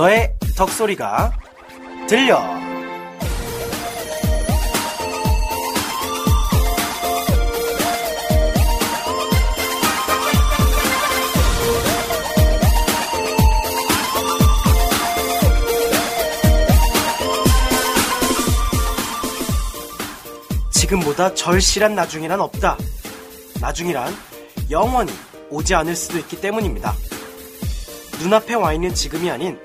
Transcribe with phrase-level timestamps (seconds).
[0.00, 1.30] 너의 덕소리가
[2.08, 2.40] 들려.
[20.70, 22.78] 지금보다 절실한 나중이란 없다.
[23.60, 24.14] 나중이란
[24.70, 25.12] 영원히
[25.50, 26.94] 오지 않을 수도 있기 때문입니다.
[28.22, 29.58] 눈앞에 와 있는 지금이 아닌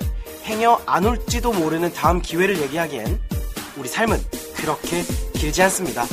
[0.45, 3.20] 행여 안 올지도 모르는 다음 기회를 얘기하기엔
[3.77, 4.22] 우리 삶은
[4.55, 6.05] 그렇게 길지 않습니다.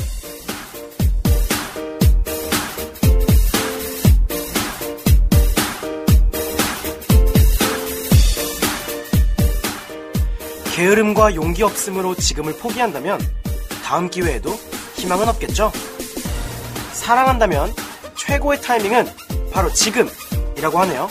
[10.74, 13.20] 게으름과 용기 없음으로 지금을 포기한다면
[13.84, 14.50] 다음 기회에도
[14.94, 15.70] 희망은 없겠죠?
[16.94, 17.74] 사랑한다면
[18.16, 19.06] 최고의 타이밍은
[19.52, 21.10] 바로 지금이라고 하네요.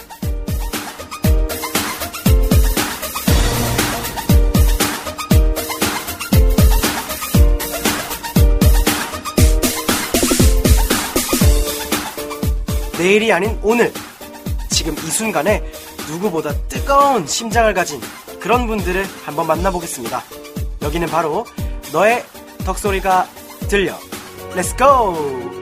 [13.02, 13.92] 내일이 아닌 오늘.
[14.70, 15.64] 지금 이 순간에
[16.08, 18.00] 누구보다 뜨거운 심장을 가진
[18.40, 20.22] 그런 분들을 한번 만나보겠습니다.
[20.84, 21.44] 여기는 바로
[21.92, 22.24] 너의
[22.64, 23.28] 덕소리가
[23.68, 23.98] 들려.
[24.78, 25.61] Go!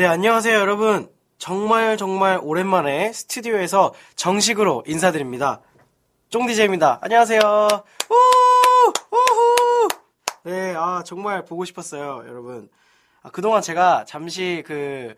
[0.00, 1.10] 네, 안녕하세요, 여러분.
[1.36, 5.60] 정말 정말 오랜만에 스튜디오에서 정식으로 인사드립니다.
[6.30, 7.00] 쫑디제입니다.
[7.02, 7.40] 안녕하세요.
[8.08, 8.14] 우!
[9.10, 9.88] 우후!
[10.44, 12.70] 네, 아, 정말 보고 싶었어요, 여러분.
[13.22, 15.14] 아, 그동안 제가 잠시 그,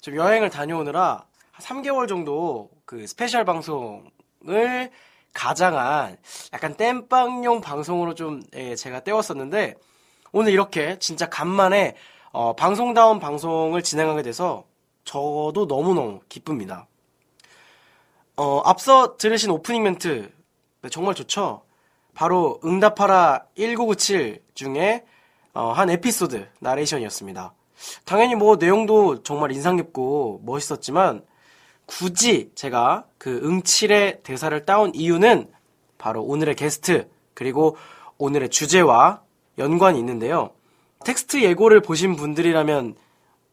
[0.00, 4.90] 좀 여행을 다녀오느라 한 3개월 정도 그 special 방송을
[5.34, 6.16] 가장한
[6.54, 9.74] 약간 땜빵용 방송으로 좀 예, 제가 때웠었는데
[10.32, 11.96] 오늘 이렇게 진짜 간만에
[12.32, 14.64] 어, 방송다운 방송을 진행하게 돼서
[15.04, 16.86] 저도 너무너무 기쁩니다.
[18.36, 20.32] 어, 앞서 들으신 오프닝 멘트
[20.80, 21.62] 네, 정말 좋죠?
[22.14, 25.04] 바로 응답하라 1997 중에
[25.52, 27.52] 어, 한 에피소드 나레이션이었습니다.
[28.06, 31.26] 당연히 뭐 내용도 정말 인상 깊고 멋있었지만
[31.84, 35.52] 굳이 제가 그 응칠의 대사를 따온 이유는
[35.98, 37.76] 바로 오늘의 게스트 그리고
[38.16, 39.20] 오늘의 주제와
[39.58, 40.52] 연관이 있는데요.
[41.02, 42.96] 텍스트 예고를 보신 분들이라면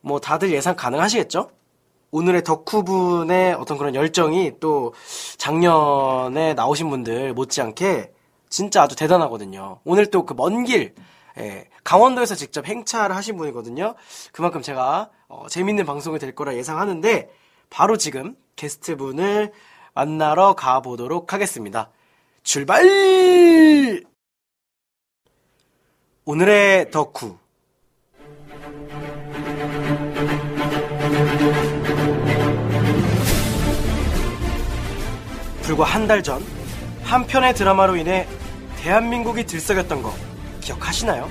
[0.01, 1.51] 뭐 다들 예상 가능하시겠죠?
[2.11, 4.93] 오늘의 덕후분의 어떤 그런 열정이 또
[5.37, 8.11] 작년에 나오신 분들 못지않게
[8.49, 9.79] 진짜 아주 대단하거든요.
[9.83, 10.95] 오늘 또 그 먼 길,
[11.37, 13.93] 예, 강원도에서 직접 행차를 하신 분이거든요.
[14.31, 17.29] 그만큼 제가 어, 재밌는 방송이 될 거라 예상하는데
[17.69, 19.51] 바로 지금 게스트분을
[19.93, 21.91] 만나러 가보도록 하겠습니다.
[22.43, 22.83] 출발!
[26.33, 27.39] 오늘의 덕후
[35.63, 36.41] 불과 한 달 전
[37.03, 38.27] 한 편의 드라마로 인해
[38.77, 40.13] 대한민국이 들썩였던 거
[40.61, 41.27] 기억하시나요?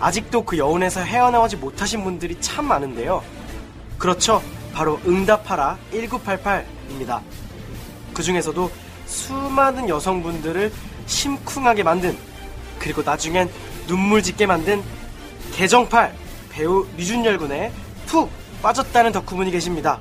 [0.00, 3.22] 아직도 그 여운에서 헤어나오지 못하신 분들이 참 많은데요.
[3.96, 4.42] 그렇죠.
[4.72, 7.20] 바로 응답하라 1988입니다.
[8.12, 8.68] 그 중에서도
[9.06, 10.72] 수많은 여성분들을
[11.06, 12.18] 심쿵하게 만든
[12.80, 13.48] 그리고 나중엔
[13.86, 14.82] 눈물 짓게 만든
[15.54, 16.12] 개정팔
[16.50, 17.70] 배우 류준열 군에
[18.06, 18.30] 푹
[18.62, 20.00] 빠졌다는 덕후분이 계십니다.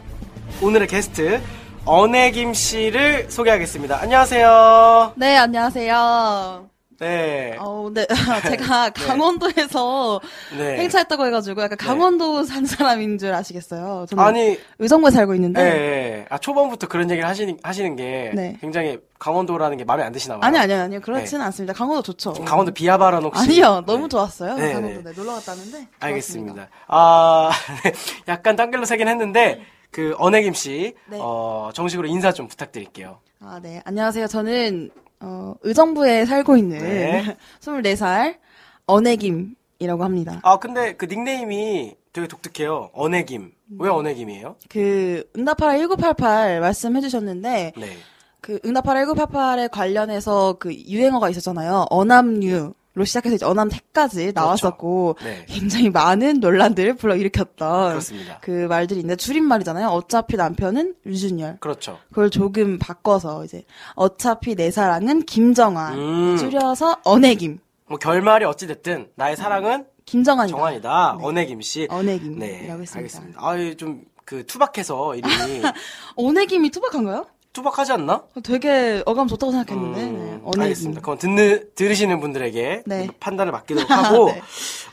[0.62, 1.42] 오늘의 게스트
[1.86, 4.02] 언혜김 씨를 소개하겠습니다.
[4.02, 5.14] 안녕하세요.
[5.16, 6.69] 네, 안녕하세요.
[7.00, 7.56] 네.
[7.60, 8.06] 어, 네.
[8.48, 10.20] 제가 강원도에서
[10.58, 10.78] 네.
[10.80, 14.06] 행차했다고 해가지고 약간 강원도 산 사람인 줄 아시겠어요.
[14.10, 15.64] 저는 아니, 의정부에 살고 있는데.
[15.64, 15.70] 네.
[15.72, 16.26] 네.
[16.30, 18.58] 아, 초반부터 그런 얘기를 하시는, 하시는 게 네.
[18.60, 20.48] 굉장히 강원도라는 게 마음에 안 드시나 봐요.
[20.48, 21.00] 아니, 아니요, 아니요.
[21.02, 21.74] 그렇지는 않습니다.
[21.74, 22.34] 강원도 좋죠.
[22.46, 23.42] 강원도 발언 혹시?
[23.44, 24.10] 아니요, 너무 네.
[24.10, 24.56] 좋았어요.
[24.56, 25.04] 네, 강원도 네.
[25.04, 25.88] 네, 놀러 갔다는데.
[26.00, 26.70] 알겠습니다.
[26.88, 27.50] 아,
[27.84, 27.94] 네.
[28.28, 29.62] 약간 딴 길로 새긴 했는데,
[29.92, 31.18] 그, 언혜김 씨, 네.
[31.20, 33.20] 어, 정식으로 인사 좀 부탁드릴게요.
[33.42, 33.82] 아, 네.
[33.86, 34.28] 안녕하세요.
[34.28, 37.38] 저는, 어, 의정부에 살고 있는 네.
[37.62, 38.38] 24살
[38.86, 40.40] 언혜김이라고 합니다.
[40.44, 42.90] 아, 근데 그 닉네임이 되게 독특해요.
[42.94, 43.52] 언혜김.
[43.78, 44.56] 왜 언혜김이에요?
[44.68, 47.98] 그 그, 응답하라 1988 말씀해 주셨는데, 네.
[48.42, 51.86] 그 응답하라 1988에 관련해서 그 유행어가 있었잖아요.
[51.90, 55.46] 어남류 로 시작해서 이제 어남 택까지 나왔었고 네.
[55.48, 58.40] 굉장히 많은 논란들을 불러일으켰던 그렇습니다.
[58.42, 59.88] 그 말들이 있는데 줄임말이잖아요.
[59.90, 61.58] 어차피 남편은 류준열.
[61.60, 62.00] 그렇죠.
[62.10, 63.64] 그걸 조금 바꿔서 이제
[63.94, 66.38] 어차피 내 사랑은 김정환 음.
[66.38, 67.60] 줄여서 언혜김.
[67.88, 70.58] 뭐 결말이 어찌 됐든 나의 사랑은 김정환이다.
[70.58, 71.16] 정환이다.
[71.20, 71.24] 네.
[71.26, 71.88] 언혜김 씨.
[71.90, 72.82] 언혜김이라고 네.
[72.82, 72.98] 했습니다.
[72.98, 73.40] 알겠습니다.
[73.42, 75.62] 아, 좀 그 투박해서 이름이
[76.16, 77.26] 언해김이 투박한가요?
[77.60, 78.24] 투박하지 않나?
[78.44, 80.02] 되게 어감 좋다고 생각했는데.
[80.02, 80.62] 음, 네.
[80.62, 81.02] 알겠습니다.
[81.02, 83.08] 그럼 듣는, 들으시는 분들에게 네.
[83.20, 84.42] 판단을 맡기도록 하고, 네.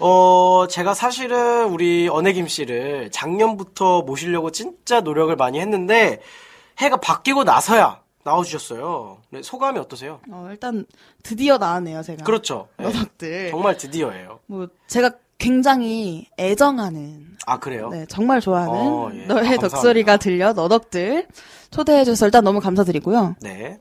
[0.01, 6.21] 어, 제가 사실은 우리 언혜김 씨를 작년부터 모시려고 진짜 노력을 많이 했는데,
[6.79, 9.19] 해가 바뀌고 나서야 나와주셨어요.
[9.31, 10.21] 네, 소감이 어떠세요?
[10.31, 10.85] 어, 일단
[11.23, 12.25] 드디어 나왔네요, 제가.
[12.25, 12.69] 그렇죠.
[12.79, 13.51] 네, 너덕들.
[13.51, 14.41] 정말 드디어예요.
[14.47, 17.91] 뭐 제가 굉장히 애정하는 아, 그래요?
[17.91, 19.27] 네, 정말 좋아하는 어, 예.
[19.27, 19.57] 너의 아.
[19.59, 21.27] 덕소리가 들려 너덕들
[21.71, 23.37] 초대해 주셔서 일단 너무 감사드리고요.
[23.43, 23.81] 네.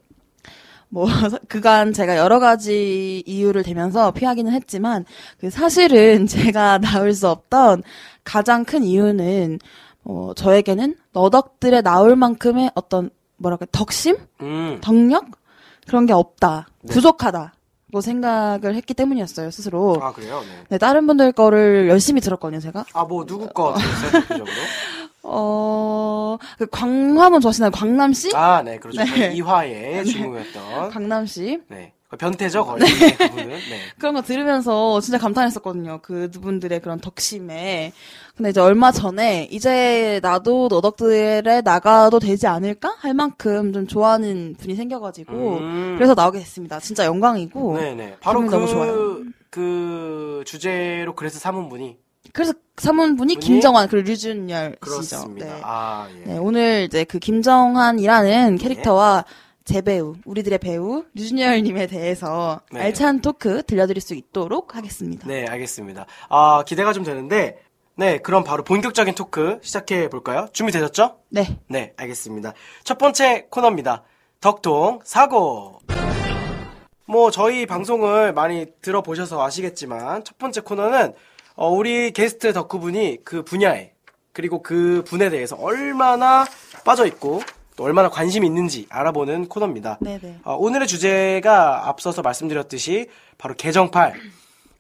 [0.90, 1.06] 뭐
[1.50, 5.06] 그간 제가 여러 가지 이유를 대면서 피하기는 했지만
[5.40, 7.84] 그 사실은 제가 나올 수 없던
[8.24, 9.60] 가장 큰 이유는
[10.04, 15.26] 어 저에게는 너덕들에 나올 만큼의 어떤 뭐랄까 덕심, 음, 덕력
[15.88, 16.94] 그런 게 없다, 네.
[16.94, 19.98] 부족하다고 생각을 했기 때문이었어요 스스로.
[20.02, 20.42] 아, 그래요?
[20.42, 20.64] 네.
[20.70, 22.86] 네, 다른 분들 거를 열심히 들었거든요 제가.
[22.94, 24.52] 아, 뭐, 누구 거 들었어요, 대표적으로?
[25.28, 27.72] 어, 그 광화문 좋아하시나요?
[27.72, 28.36] 광남씨?
[28.36, 29.04] 아, 네, 그렇죠.
[29.04, 29.34] 네.
[29.34, 30.90] 이화의 주인공이었던.
[30.92, 31.62] 광남씨.
[31.68, 31.94] 네.
[32.08, 32.84] 그 변태죠, 거의.
[32.84, 33.16] 네.
[33.18, 33.48] 그분은.
[33.48, 33.80] 네.
[33.98, 36.00] 그런 거 들으면서 진짜 감탄했었거든요.
[36.04, 37.92] 그분들의 그런 덕심에.
[38.38, 42.96] 근데 이제 얼마 전에 이제 나도 너덕들에 나가도 되지 않을까?
[43.00, 45.34] 할 만큼 좀 좋아하는 분이 생겨가지고.
[45.34, 45.96] 음.
[45.98, 46.80] 그래서 나오게 됐습니다.
[46.80, 47.78] 진짜 영광이고.
[47.78, 48.18] 네네.
[48.20, 48.94] 바로 기분이 너무 좋아요.
[48.94, 51.98] 그, 그 주제로 그래서 삼은 분이
[52.36, 53.46] 그래서 사문분이 분이?
[53.46, 55.34] 김정환, 그리고 류준열 씨죠.
[55.38, 55.62] 네.
[55.64, 56.34] 아, 예.
[56.34, 59.24] 네, 오늘 이제 그 김정환이라는 캐릭터와
[59.64, 62.82] 제 배우, 우리들의 배우, 류준열님에 대해서 네.
[62.82, 65.26] 알찬 토크 들려드릴 수 있도록 하겠습니다.
[65.26, 66.08] 네, 알겠습니다.
[66.28, 67.58] 아, 기대가 좀 되는데,
[67.96, 70.50] 네, 그럼 바로 본격적인 토크 시작해 볼까요?
[70.52, 71.16] 준비되셨죠?
[71.30, 71.58] 네.
[71.70, 72.52] 네, 알겠습니다.
[72.84, 74.04] 첫 번째 코너입니다.
[74.42, 75.80] 덕통 사고.
[77.08, 81.14] 뭐 저희 방송을 많이 들어보셔서 아시겠지만 첫 번째 코너는
[81.56, 83.94] 어, 우리 게스트 덕후분이 그 분야에
[84.34, 86.46] 그리고 그 분에 대해서 얼마나
[86.84, 87.42] 빠져 있고
[87.78, 90.00] 또 얼마나 관심이 있는지 알아보는 코너입니다.
[90.02, 90.40] 네네.
[90.44, 94.14] 어, 오늘의 주제가 앞서서 말씀드렸듯이 바로 개정팔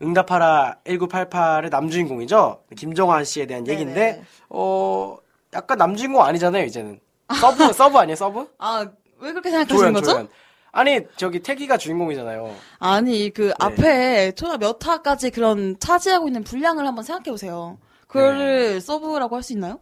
[0.01, 2.63] 응답하라 1988의 남주인공이죠.
[2.77, 3.73] 김정환 씨에 대한 네네.
[3.79, 5.17] 얘기인데 어
[5.53, 6.99] 약간 남주인공 아니잖아요 이제는
[7.39, 8.47] sub sub 아니에요 sub?
[8.57, 8.85] 아,
[9.19, 10.11] 왜 그렇게 생각하시는 조연 거죠?
[10.11, 10.27] 조연.
[10.75, 12.53] 아니 저기 택이가 주인공이잖아요.
[12.79, 17.77] 아니, 그 앞에 초나 몇 화까지 그런 차지하고 있는 분량을 한번 생각해 보세요.
[18.07, 19.79] 그거를 서브라고 할 수 있나요?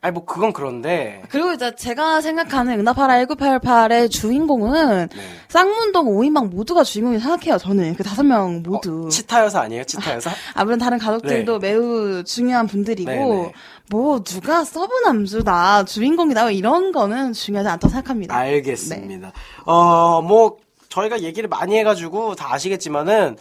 [0.00, 5.22] 아니 뭐 그건 그런데 그리고 이제 제가 생각하는 응답하라 1988의 주인공은 네.
[5.48, 7.94] 쌍문동 5인방 모두가 주인공이 생각해요, 저는.
[7.94, 9.06] 그 다섯 명 모두.
[9.06, 10.30] 어, 치타 여사 아니에요 치타 여사?
[10.54, 13.52] 아, 물론 다른 가족들도 매우 중요한 분들이고, 네, 네.
[13.88, 18.36] 뭐, 누가 서브 남주다, 주인공이다, 뭐 이런 거는 중요하지 않다고 생각합니다.
[18.36, 19.32] 알겠습니다.
[19.64, 20.58] 어, 뭐,
[20.90, 23.36] 저희가 얘기를 많이 해가지고 다 아시겠지만은,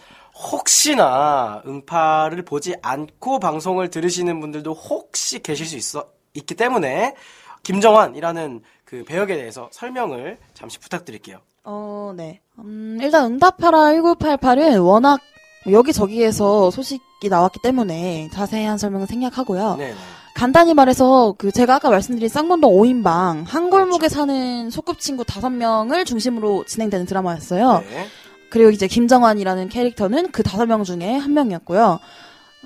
[0.51, 6.05] 혹시나 응파를 보지 않고 방송을 들으시는 분들도 혹시 계실 수 있어,
[6.35, 7.15] 있기 때문에,
[7.63, 11.39] 김정환이라는 그 배역에 대해서 설명을 잠시 부탁드릴게요.
[11.63, 12.41] 어, 네.
[12.59, 15.19] 음, 일단 응답하라 1988은 워낙
[15.69, 19.75] 여기저기에서 소식이 나왔기 때문에 자세한 설명은 생략하고요.
[19.77, 19.95] 네.
[20.35, 27.05] 간단히 말해서 그 제가 아까 말씀드린 쌍문동 5인방 한 골목에 사는 소꿉친구 5명을 중심으로 진행되는
[27.05, 27.83] 드라마였어요.
[27.89, 28.05] 네.
[28.49, 31.99] 그리고 이제 김정환이라는 캐릭터는 그 5명 중에 한 명이었고요.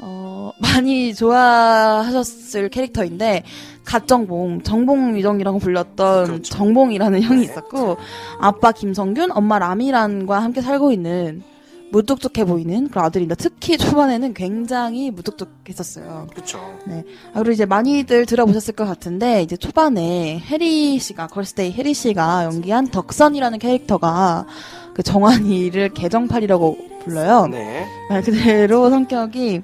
[0.02, 3.44] 어, 많이 좋아하셨을 캐릭터인데
[3.86, 6.56] 갓정봉, 정봉유정이라고 불렸던 그렇죠.
[6.56, 7.44] 정봉이라는 형이 네.
[7.46, 7.98] 있었고
[8.40, 11.44] 아빠 김성균, 엄마 라미란과 함께 살고 있는
[11.92, 16.28] 무뚝뚝해 보이는 그런 아들인데 특히 초반에는 굉장히 무뚝뚝했었어요.
[16.36, 16.60] 그쵸.
[16.86, 17.04] 네.
[17.34, 22.88] 아, 그리고 이제 많이들 들어보셨을 것 같은데, 이제 초반에 해리 씨가, 걸스데이 해리 씨가 연기한
[22.88, 24.46] 덕선이라는 캐릭터가
[24.94, 27.48] 그 정환이를 개정팔이라고 불러요.
[27.48, 27.88] 네.
[28.10, 29.64] 말 그대로 성격이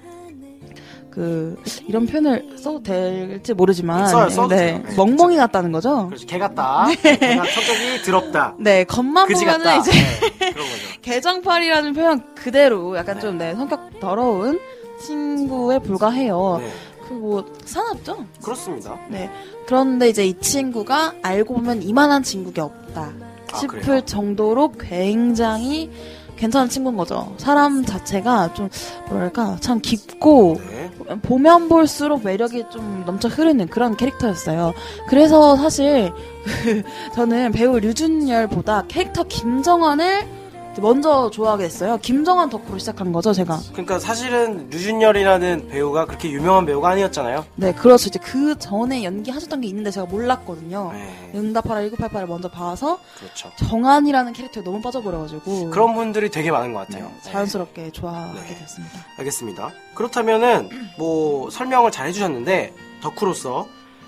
[1.15, 1.55] 그,
[1.88, 4.55] 이런 표현을 써도 될지 모르지만, 써요, 써도 네.
[4.57, 4.84] 돼요.
[4.86, 6.07] 네, 멍멍이 같다는 거죠?
[6.07, 6.27] 그렇죠.
[6.27, 6.88] 개 같다.
[7.01, 8.55] 개가 성격이 더럽다.
[8.60, 9.77] 네, 겉만 그지 보면은 같다.
[9.79, 10.81] 이제 네, 그런 거죠.
[11.01, 13.22] 개정팔이라는 표현 그대로 약간 네.
[13.22, 14.60] 좀, 네, 성격 더러운
[15.01, 16.57] 친구에 불과해요.
[16.60, 16.69] 네.
[17.07, 18.25] 그 뭐, 사납죠?
[18.43, 19.00] 그렇습니다.
[19.07, 19.29] 네.
[19.67, 23.13] 그런데 이제 이 친구가 알고 보면 이만한 친구가 없다
[23.53, 24.01] 아, 싶을 그래요?
[24.01, 25.89] 정도로 굉장히
[26.38, 27.34] 괜찮은 친구인 거죠.
[27.38, 28.70] 사람 자체가 좀
[29.10, 30.92] 뭐랄까 참 깊고 네.
[31.22, 34.74] 보면 볼수록 매력이 좀 넘쳐 흐르는 그런 캐릭터였어요.
[35.08, 36.12] 그래서 사실
[36.44, 36.84] 그
[37.15, 40.45] 저는 배우 류준열보다 캐릭터 김정환을
[40.82, 41.98] 먼저 좋아하게 됐어요.
[42.01, 43.60] 김정환 덕후로 시작한 거죠, 제가.
[43.72, 47.46] 그러니까 사실은 류준열이라는 배우가 그렇게 유명한 배우가 아니었잖아요.
[47.55, 48.08] 네, 그렇죠.
[48.08, 50.91] 이제 그 전에 연기하셨던 게 있는데 제가 몰랐거든요.
[50.94, 51.32] 네.
[51.36, 53.51] 응답하라 1988을 먼저 봐서 그렇죠.
[53.58, 57.05] 정한이라는 캐릭터에 너무 빠져버려가지고 그런 분들이 되게 많은 것 같아요.
[57.05, 58.55] 네, 자연스럽게 좋아하게 네.
[58.60, 59.00] 됐습니다.
[59.17, 59.72] 알겠습니다.
[59.96, 63.67] 그렇다면은 뭐 설명을 잘 해주셨는데 덕후로서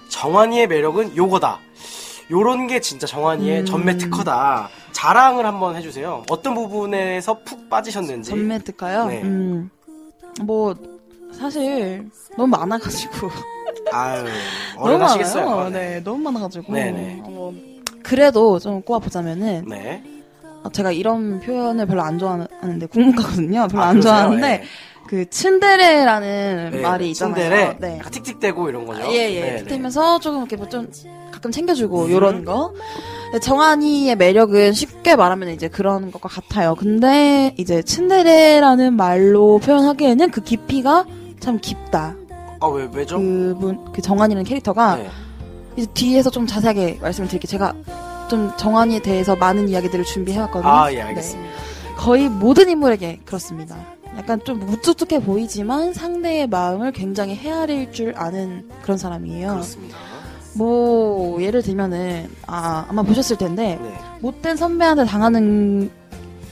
[0.10, 1.60] 정환이의 매력은 요거다.
[2.30, 3.66] 요런 게 진짜 정환이의 음.
[3.66, 4.70] 전매 특허다.
[4.98, 6.24] 자랑을 한번 해주세요.
[6.28, 8.32] 어떤 부분에서 푹 빠지셨는지.
[8.32, 9.06] 전매 특가요?
[9.06, 9.22] 네.
[9.22, 9.70] 음,
[10.42, 10.74] 뭐,
[11.32, 13.30] 사실, 너무 많아가지고.
[13.92, 14.26] 아유,
[14.76, 14.98] 너무.
[14.98, 15.70] 많아요.
[15.70, 16.74] 네, 너무 많아가지고.
[16.74, 17.22] 네네.
[17.26, 17.54] 어,
[18.02, 20.04] 그래도 좀 꼽아보자면은, 네.
[20.64, 23.68] 아, 제가 이런 표현을 별로 안 좋아하는데, 국문과거든요.
[23.68, 24.14] 별로 아, 안 그러세요?
[24.14, 24.64] 좋아하는데, 네.
[25.08, 27.36] 그, 츠데레라는 네, 말이 있잖아요.
[27.36, 27.98] 츤데레, 네.
[28.00, 29.04] 약간 틱틱대고 이런 거죠.
[29.04, 29.42] 아, 예, 예.
[29.42, 29.58] 네, 네.
[29.64, 30.90] 틱틱면서 조금 이렇게 뭐 좀
[31.32, 32.12] 가끔 챙겨주고, 음.
[32.12, 32.74] 요런 거.
[33.42, 36.76] 정한이의 매력은 쉽게 말하면 이제 그런 것과 같아요.
[36.76, 41.06] 근데 이제 츤데레라는 말로 표현하기에는 그 깊이가
[41.40, 42.16] 참 깊다.
[42.60, 43.18] 아, 왜, 왜죠?
[43.20, 45.10] 그분, 그 정한이라는 캐릭터가 네.
[45.76, 47.50] 이제 뒤에서 좀 자세하게 말씀을 드릴게요.
[47.50, 47.74] 제가
[48.30, 50.72] 좀 정한이에 대해서 많은 이야기들을 준비해왔거든요.
[50.72, 51.02] 아, 예, 네.
[51.04, 51.52] 알겠습니다.
[51.98, 53.76] 거의 모든 인물에게 그렇습니다.
[54.18, 59.50] 약간 좀 무뚝뚝해 보이지만 상대의 마음을 굉장히 헤아릴 줄 아는 그런 사람이에요.
[59.50, 59.98] 그렇습니다.
[60.56, 63.94] 뭐 예를 들면은 아 아마 보셨을 텐데 네.
[64.22, 65.92] 못된 선배한테 당하는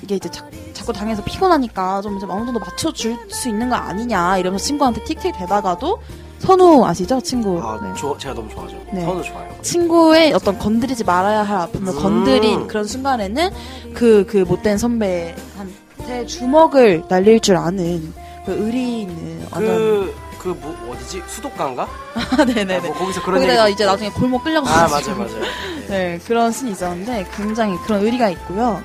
[0.07, 4.37] 게 이제 자, 자꾸 당해서 피곤하니까 좀, 좀 어느 정도 맞춰줄 수 있는 거 아니냐
[4.37, 5.99] 이러면서 친구한테 틱틱 대다가도
[6.39, 7.89] 선우 아시죠 친구 아, 네.
[7.97, 8.77] 저, 제가 너무 좋아하죠.
[8.91, 9.01] 네.
[9.01, 9.49] 선우 좋아요.
[9.61, 11.99] 친구의 어떤 건드리지 말아야 할 아픔을 음.
[11.99, 13.49] 건드린 그런 순간에는
[13.93, 18.13] 그, 그 못된 선배한테 주먹을 날릴 줄 아는
[18.45, 19.45] 그 의리 있는.
[19.49, 21.23] 그, 그, 뭐, 어디지?
[21.27, 21.87] 수도가인가?
[22.45, 22.77] 네네네.
[22.77, 25.15] 아, 뭐 거기서 그런 거기다가 얘기 이제 나중에 골목 아, 끌려가지고.
[25.15, 25.43] 맞아요, 맞아요.
[25.89, 28.83] 네, 그런 씬이 있었는데 굉장히 그런 의리가 있고요.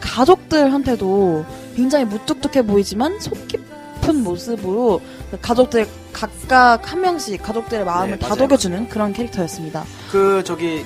[0.00, 5.00] 가족들한테도 굉장히 무뚝뚝해 보이지만 속 깊은 모습으로
[5.40, 9.84] 가족들 각각 한 명씩 가족들의 마음을 네, 다독여주는 그런 캐릭터였습니다.
[10.10, 10.84] 그, 저기,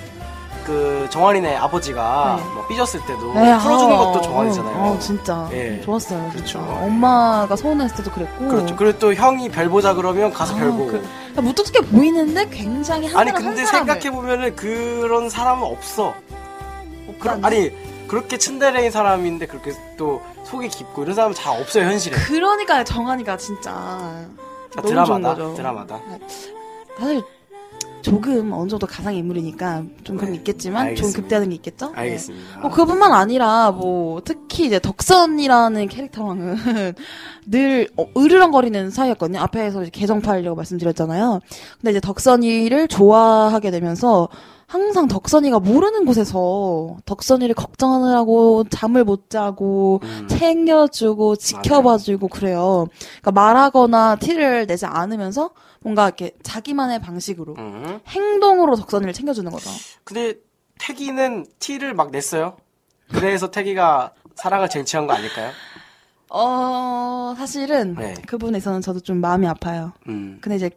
[0.66, 2.54] 그, 정환이네 아버지가 네.
[2.54, 4.76] 뭐 삐졌을 때도 네, 풀어주는 아, 것도 정환이잖아요.
[4.76, 5.80] 어, 어, 진짜 예.
[5.82, 6.28] 좋았어요.
[6.30, 6.46] 그렇죠.
[6.58, 6.60] 진짜.
[6.84, 8.48] 엄마가 서운했을 때도 그랬고.
[8.48, 8.76] 그렇죠.
[8.76, 10.86] 그리고 또 형이 별 보자 그러면 가서 아, 별 보고.
[10.86, 10.92] 그-
[11.34, 16.14] 그러니까 무뚝뚝해 보이는데 굉장히 한 아니, 근데 한 사람을 생각해 보면은 그런 사람은 없어.
[17.18, 17.44] 그런, 없다니?
[17.56, 17.72] 아니,
[18.08, 22.16] 그렇게 츤데레인 사람인데 그렇게 또 속이 깊고 이런 사람은 잘 없어요, 현실에.
[22.26, 24.26] 그러니까 정한이가 진짜 아,
[24.76, 25.28] 너무 드라마다.
[25.34, 25.54] 거죠.
[25.54, 26.00] 드라마다.
[26.98, 27.22] 사실
[28.02, 31.20] 조금 어느 정도 가상 인물이니까 좀 그런 게 네, 있겠지만 좀 알겠습니다.
[31.22, 31.86] 극대화된 게 있겠죠.
[31.92, 32.00] 네.
[32.00, 32.60] 알겠습니다.
[32.60, 36.56] 뭐 그뿐만 아니라 뭐 특히 이제 덕선이라는 캐릭터랑은
[37.46, 39.40] 늘 어, 으르렁거리는 사이였거든요.
[39.40, 41.40] 앞에서 이제 개정파이라고 말씀드렸잖아요.
[41.80, 44.28] 근데 이제 덕선이를 좋아하게 되면서
[44.74, 50.26] 항상 덕선이가 모르는 곳에서 덕선이를 걱정하느라고 잠을 못 자고 음.
[50.26, 52.88] 챙겨주고 지켜봐주고 그래요.
[53.20, 55.50] 그러니까 말하거나 티를 내지 않으면서
[55.80, 58.00] 뭔가 이렇게 자기만의 방식으로 음.
[58.08, 59.70] 행동으로 덕선이를 챙겨주는 거죠.
[60.02, 60.34] 근데
[60.80, 62.56] 태기는 티를 막 냈어요.
[63.12, 65.52] 그래서 태기가 사랑을 쟁취한 거 아닐까요?
[66.30, 68.14] 어, 사실은 네.
[68.26, 69.92] 그 부분에서는 저도 좀 마음이 아파요.
[70.08, 70.38] 음.
[70.40, 70.70] 근데 이제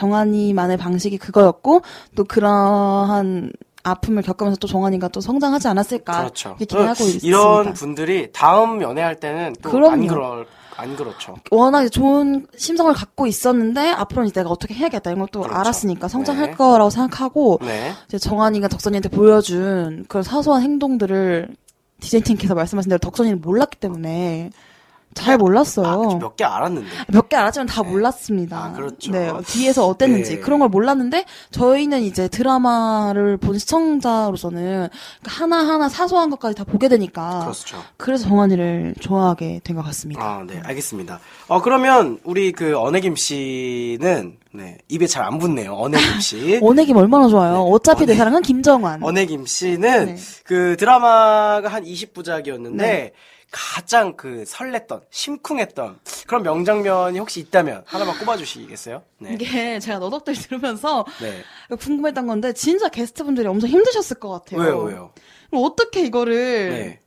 [0.00, 1.82] 정한이만의 방식이 그거였고
[2.16, 3.52] 또 그러한
[3.82, 6.48] 아픔을 겪으면서 또 정한이가 또 성장하지 않았을까 그렇죠.
[6.58, 7.26] 이렇게 기대하고 있습니다.
[7.26, 10.06] 이런 분들이 다음 연애할 때는 또 안.
[10.06, 11.34] 그럴 안 그렇죠.
[11.50, 15.58] 워낙 좋은 심성을 갖고 있었는데 앞으로는 이제 내가 어떻게 해야겠다 이런 것도 그렇죠.
[15.58, 16.54] 알았으니까 성장할 네.
[16.54, 17.92] 거라고 생각하고 네.
[18.08, 21.54] 이제 정한이가 덕선이한테 보여준 그런 사소한 행동들을
[22.00, 24.50] 디제이팅께서 말씀하신 대로 덕선이는 몰랐기 때문에
[25.14, 26.18] 잘 몰랐어요.
[26.20, 26.88] 몇개 알았는데.
[27.08, 28.56] 몇 개 알았지만 다 몰랐습니다.
[28.66, 29.10] 아, 그렇죠.
[29.10, 30.40] 네, 뒤에서 어땠는지 네.
[30.40, 34.90] 그런 걸 몰랐는데 저희는 이제 드라마를 본 시청자로서는 그러니까
[35.26, 37.82] 하나하나 사소한 것까지 다 보게 되니까 그렇죠.
[37.96, 40.22] 그래서 정한이를 좋아하게 된 것 같습니다.
[40.22, 41.20] 아, 네, 알겠습니다.
[41.48, 45.74] 어, 그러면 우리 그 언혜김 씨는 네, 입에 잘 안 붙네요.
[45.74, 46.58] 언혜김 씨.
[46.62, 47.52] 원액이 얼마나 좋아요.
[47.52, 47.70] 네.
[47.72, 48.16] 어차피 내 원액.
[48.18, 49.02] 사랑은 김정환.
[49.02, 50.16] 언혜김 씨는 네.
[50.44, 53.12] 그 드라마가 한 20부작이었는데 네.
[53.50, 59.02] 가장 그 설렜던, 심쿵했던 그런 명장면이 혹시 있다면 하나만 꼽아주시겠어요?
[59.18, 59.34] 네.
[59.34, 61.42] 이게 제가 너덕들 들으면서 네.
[61.76, 64.60] 궁금했던 건데 진짜 게스트분들이 엄청 힘드셨을 것 같아요.
[64.60, 65.12] 왜요, 왜요?
[65.50, 67.00] 그럼 어떻게 이거를 네.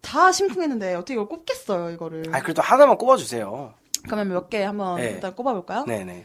[0.00, 2.24] 다 심쿵했는데 어떻게 이걸 꼽겠어요, 이거를.
[2.34, 3.74] 아, 그래도 하나만 꼽아주세요.
[4.04, 5.10] 그러면 몇 개 한번 네.
[5.10, 5.84] 일단 꼽아볼까요?
[5.84, 6.24] 네네.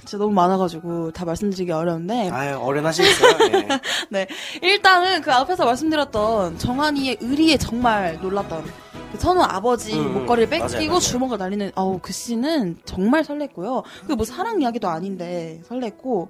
[0.00, 2.30] 진짜 너무 많아가지고 다 말씀드리기 어려운데.
[2.30, 3.50] 아유, 어련하시겠어요?
[3.50, 3.68] 네.
[4.10, 4.26] 네.
[4.62, 8.64] 일단은 그 앞에서 말씀드렸던 정한이의 의리에 정말 놀랐던
[9.12, 11.00] 그 선우 아버지 음, 목걸이를 맞아요, 뺏기고 맞아요.
[11.00, 13.82] 주먹을 날리는 아우 그 씬은 정말 설렜고요.
[14.06, 16.28] 그뭐 사랑 이야기도 아닌데 설렜고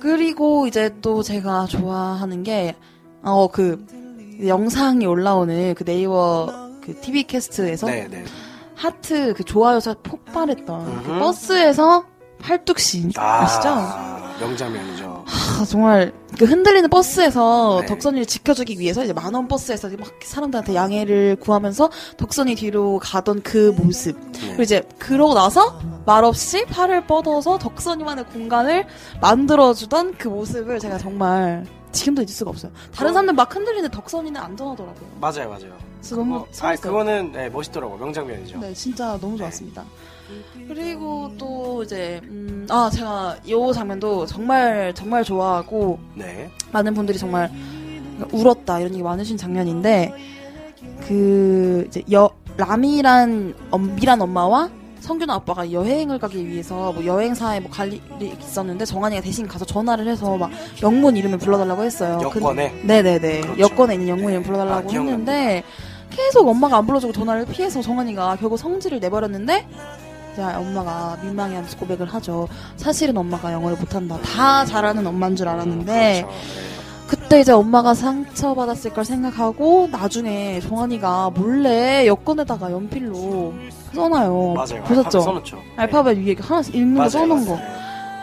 [0.00, 3.86] 그리고 이제 또 제가 좋아하는 게어그
[4.46, 8.24] 영상이 올라오는 그 네이버 그 TV 캐스트에서 네, 네.
[8.74, 11.18] 하트 그 좋아요가 폭발했던 그.
[11.18, 12.04] 버스에서
[13.16, 13.68] 아시죠?
[13.68, 15.24] 아, 명장면이죠.
[15.26, 17.86] 아, 정말 그 흔들리는 버스에서 네.
[17.86, 24.18] 덕선이를 지켜주기 위해서 이제 만원 버스에서 막 사람들한테 양해를 구하면서 덕선이 뒤로 가던 그 모습.
[24.32, 28.86] 그리고 이제 그러고 나서 말없이 팔을 뻗어서 덕선이만의 공간을
[29.20, 32.72] 만들어주던 그 모습을 제가 정말 지금도 잊을 수가 없어요.
[32.94, 35.08] 다른 사람들 막 흔들리는데 덕선이는 안전하더라고요.
[35.20, 35.72] 맞아요, 맞아요.
[36.00, 36.74] 그래서 너무 그거- 아.
[36.74, 38.58] 그거는 네, 멋있더라고 명장면이죠.
[38.58, 39.84] 네, 진짜 너무 좋았습니다.
[40.68, 46.50] 그리고 또 이제 음, 아 제가 이 장면도 정말 정말 좋아하고 네.
[46.72, 47.50] 많은 분들이 정말
[48.32, 50.12] 울었다 이런 얘기 많으신 장면인데
[51.06, 57.92] 그 이제 여 라미란 엄미란 엄마와 성균 아빠가 여행을 가기 위해서 뭐 여행사에 뭐 갈
[57.92, 60.50] 일이 있었는데 정한이가 대신 가서 전화를 해서 막
[60.82, 62.18] 영문 이름을 불러달라고 했어요.
[62.22, 63.40] 여권에 근- 네네네.
[63.42, 63.60] 그렇죠.
[63.60, 64.46] 여권에 있는 영문 이름 네.
[64.46, 64.92] 불러달라고 아.
[64.92, 65.62] 했는데
[66.08, 69.66] 계속 엄마가 안 불러주고 전화를 피해서 정한이가 결국 성질을 내버렸는데
[70.42, 72.48] 엄마가 민망해하면서 고백을 하죠.
[72.76, 74.18] 사실은 엄마가 영어를 못한다.
[74.22, 76.28] 다 잘하는 엄마인 줄 알았는데 그렇죠.
[76.28, 76.64] 네.
[77.06, 83.52] 그때 이제 엄마가 상처받았을 걸 생각하고 나중에 정한이가 몰래 여권에다가 연필로
[83.92, 84.54] 써놔요.
[84.54, 84.82] 맞아요.
[84.82, 85.56] 알파벳 보셨죠?
[85.56, 85.62] 네.
[85.76, 87.58] 알파벳 위에 하나씩 읽는 거 맞아요, 써놓은 거.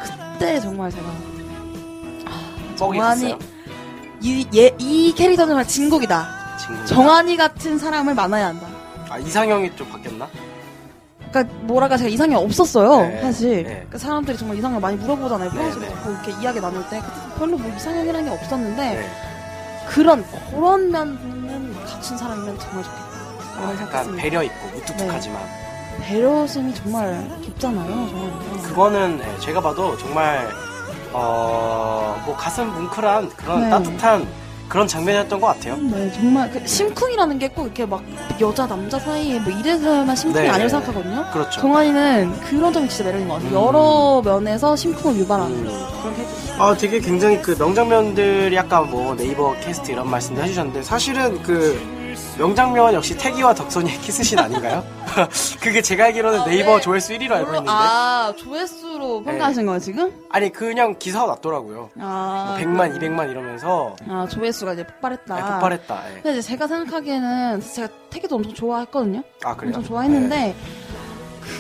[0.03, 1.06] 그때 정말 제가
[2.80, 3.38] 갔어요.
[4.22, 6.58] 이, 얘, 이 캐릭터는 정말 진국이다.
[6.58, 6.86] 친구가.
[6.86, 8.68] 정한이 같은 사람을 만나야 한다.
[9.10, 10.27] 아 이상형이 좀 바뀌었나?
[11.31, 13.63] 그러니까 뭐랄까 제가 이상형 없었어요 네, 사실.
[13.63, 13.69] 네.
[13.73, 15.50] 그러니까 사람들이 정말 이상형 많이 물어보잖아요.
[15.51, 15.95] 네, 프로그램 네.
[15.95, 17.01] 듣고 이렇게 이야기 나눌 때
[17.38, 19.09] 별로 뭐 이상형이라는 게 없었는데 네.
[19.88, 23.11] 그런 그런 면은 갖춘 사람이면 정말 좋겠다.
[23.57, 24.15] 아, 약간.
[24.15, 25.41] 배려 있고 무뚝뚝하지만
[26.01, 28.61] 배려심이 정말 깊잖아요, 정말.
[28.63, 30.50] 그거는 네, 제가 봐도 정말
[31.13, 33.69] 어 뭐 가슴 뭉클한 그런 네.
[33.71, 34.27] 따뜻한
[34.72, 35.75] 그런 장면이었던 것 같아요.
[35.78, 38.01] 네, 정말 그 심쿵이라는 게 꼭 이렇게 막
[38.40, 41.25] 여자 남자 사이에 뭐 이래서만 심쿵이 네, 아니라고 네, 생각하거든요.
[41.34, 41.60] 그렇죠.
[41.60, 43.50] 정한이는 그런 점이 진짜 매력인 것 같아요.
[43.50, 43.54] 음.
[43.54, 45.63] 여러 면에서 심쿵을 유발하는 음.
[45.66, 46.63] 그런 캐릭터.
[46.63, 51.78] 아, 되게 굉장히 그 명장면들이 아까 뭐 네이버 캐스트 이런 말씀도 해주셨는데 사실은 그
[52.38, 54.84] 명장면 역시 태기와 덕선이의 키스신 아닌가요?
[55.60, 56.82] 그게 제가 알기로는 아, 네이버 네.
[56.82, 60.12] 조회수 1위로 알고 있는데 아, 조회수 로 평가하신 거예요, 지금?
[60.29, 61.90] 아니 그냥 기사가 났더라고요.
[62.00, 62.57] 아.
[62.64, 65.35] 뭐 100만, 200만 이러면서 아, 조회수가 이제 폭발했다.
[65.35, 66.09] 네, 폭발했다.
[66.09, 66.14] 예.
[66.22, 69.24] 근데 이제 제가 생각하기에는 제가 태기도 엄청 좋아했거든요.
[69.44, 69.70] 아 그래요?
[69.75, 70.55] 엄청 좋아했는데 네.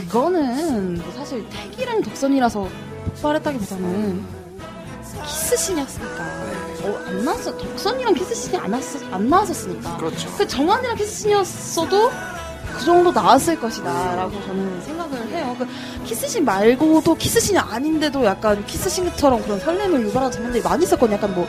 [0.07, 2.67] 그거는 뭐 사실 태기랑 덕선이라서
[3.15, 4.23] 폭발했다기보다는
[5.25, 6.23] 키스신이었으니까.
[6.45, 6.87] 네.
[6.87, 7.57] 어, 안 나왔어.
[7.57, 9.97] 덕선이랑 키스신이 안, 나왔, 안 나왔었으니까.
[9.97, 10.29] 그렇죠.
[10.37, 12.11] 그 정한이랑 키스신이었어도
[12.71, 15.55] 그 정도 나왔을 것이다 라고 저는 생각을 해요.
[15.57, 15.67] 그
[16.05, 21.17] 키스신 말고도 키스신이 아닌데도 약간 키스신처럼 그런 설렘을 유발하는 장면들이 많이 있었거든요.
[21.17, 21.47] 약간 뭐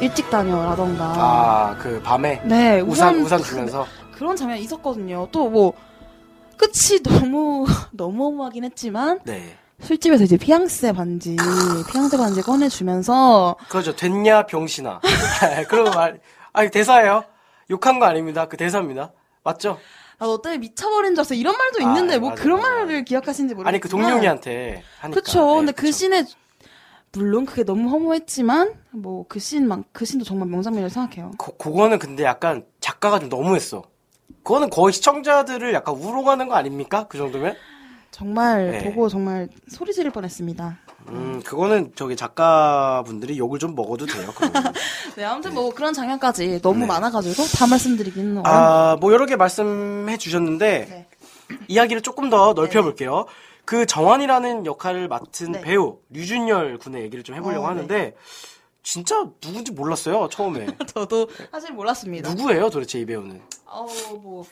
[0.00, 1.04] 일찍 다녀라던가.
[1.16, 5.28] 아 그 밤에 네, 우산 우산 우산 주면서 그런 장면이 있었거든요.
[5.32, 5.72] 또 뭐
[6.56, 11.36] 끝이 너무 너무 허무하긴 했지만 네 술집에서 이제 피앙세 반지
[11.90, 13.94] 피앙세 반지 꺼내주면서 그렇죠.
[13.96, 15.00] 됐냐 병신아.
[15.68, 16.20] 그런 말.
[16.52, 17.24] 아니 대사예요.
[17.70, 18.46] 욕한 거 아닙니다.
[18.46, 19.10] 그 대사입니다.
[19.42, 19.78] 맞죠?
[20.18, 22.86] 아, 너 때문에 미쳐버린 줄 알았어 이런 말도 아, 있는데 뭐 맞아요, 그런 맞아요.
[22.86, 25.20] 말을 기억하시는지 모르겠지만 아니 그 동룡이한테 하니까.
[25.20, 25.40] 그쵸.
[25.46, 25.92] 네, 근데 그.
[25.92, 26.24] 씬에
[27.12, 31.30] 물론 그게 너무 허무했지만 뭐 그 씬만 그 씬도 정말 명장면이라고 생각해요.
[31.38, 33.82] 그, 그거는 근데 약간 작가가 좀 너무했어.
[34.42, 37.06] 그거는 거의 시청자들을 약간 우롱하는 거 아닙니까?
[37.08, 37.56] 그 정도면?
[38.10, 38.84] 정말 네.
[38.84, 40.78] 보고 정말 소리 지를 뻔했습니다.
[41.08, 44.32] 음, 그거는 저기 작가분들이 욕을 좀 먹어도 돼요.
[45.16, 46.86] 네 아무튼 뭐 그런 장면까지 너무 네.
[46.86, 48.46] 많아가지고 다 말씀드리기는 어렵.
[48.46, 51.06] 아, 뭐 여러 개 말씀해 주셨는데 네.
[51.68, 53.26] 이야기를 조금 더 넓혀 볼게요.
[53.64, 55.60] 그 정환이라는 역할을 맡은 네.
[55.60, 58.14] 배우 류준열 군의 얘기를 좀 해보려고 어, 하는데
[58.82, 60.66] 진짜 누군지 몰랐어요 처음에.
[60.94, 62.34] 저도 사실 몰랐습니다.
[62.34, 63.40] 누구예요 도대체 이 배우는?
[63.66, 63.86] 어,
[64.22, 64.44] 뭐.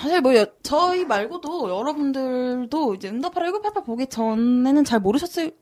[0.00, 5.52] 사실 뭐, 여- 저희 말고도 여러분들도 이제 응답하라 1988 보기 전에는 잘 모르셨을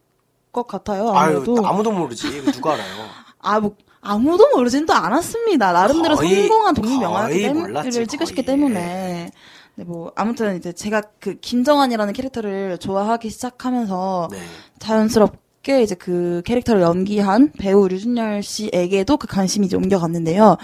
[0.53, 1.11] 것 같아요.
[1.11, 1.57] 아무래도.
[1.59, 2.87] 아유 아무도 모르지 누가 알아요?
[3.41, 5.73] 아, 뭐, 아무도 모르진 또 않았습니다.
[5.73, 8.43] 나름대로 거의- 성공한 독립 영화를 거의 몰랐지, 찍으셨기.
[8.45, 9.31] 때문에.
[9.75, 14.39] 네, 뭐, 아무튼 이제 제가 그 김정환이라는 캐릭터를 좋아하기 시작하면서 네.
[14.81, 20.57] 자연스럽게 이제 그 캐릭터를 연기한 배우 류준열 씨에게도 그 관심이 이제 옮겨갔는데요.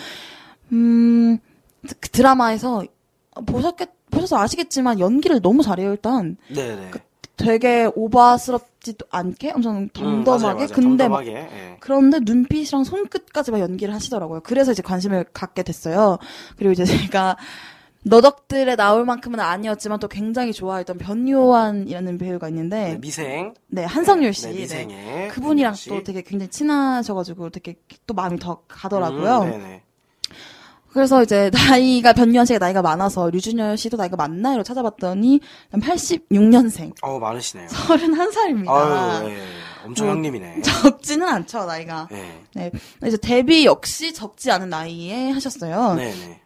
[0.73, 1.39] 음,
[2.01, 2.83] 그 드라마에서
[3.47, 6.37] 보셨겠, 보셔서 아시겠지만 연기를 너무 잘해요, 일단.
[6.49, 6.91] 네네.
[7.37, 10.25] 되게 오바스럽지도 않게 엄청 음, 덤덤하게.
[10.25, 10.69] 맞아요, 맞아요.
[10.69, 11.77] 근데 막 덤덤하게, 예.
[11.81, 14.41] 그런데 눈빛이랑 손끝까지 막 연기를 하시더라고요.
[14.45, 16.19] 그래서 이제 관심을 갖게 됐어요.
[16.57, 17.37] 그리고 이제 제가
[18.05, 23.55] 너덕들에 나올 만큼은 아니었지만 또 굉장히 좋아했던 변요한이라는 배우가 있는데 네, 미생.
[23.67, 24.47] 네, 한성률 씨.
[24.47, 24.59] 네, 네.
[24.61, 25.89] 미생의 그분이랑 씨.
[25.89, 29.39] 또 되게 굉장히 친하셔가지고 되게 또 마음이 더 가더라고요.
[29.39, 29.83] 음, 네네.
[30.95, 34.63] 그래서 이제 나이가 변요한 씨가 나이가 많아서 류준열 씨도 나이가 많나요?
[34.63, 35.41] 찾아봤더니
[35.73, 36.95] 86년생.
[37.03, 37.67] 어 많으시네요.
[37.67, 38.69] 31살입니다.
[38.71, 39.39] 아유, 예.
[39.85, 40.63] 엄청 뭐, 형님이네.
[40.63, 42.09] 적지는 않죠, 나이가.
[42.11, 42.41] 네.
[42.55, 42.71] 네.
[43.05, 45.95] 이제 데뷔 역시 적지 않은 나이에 하셨어요.
[45.97, 46.41] 네네.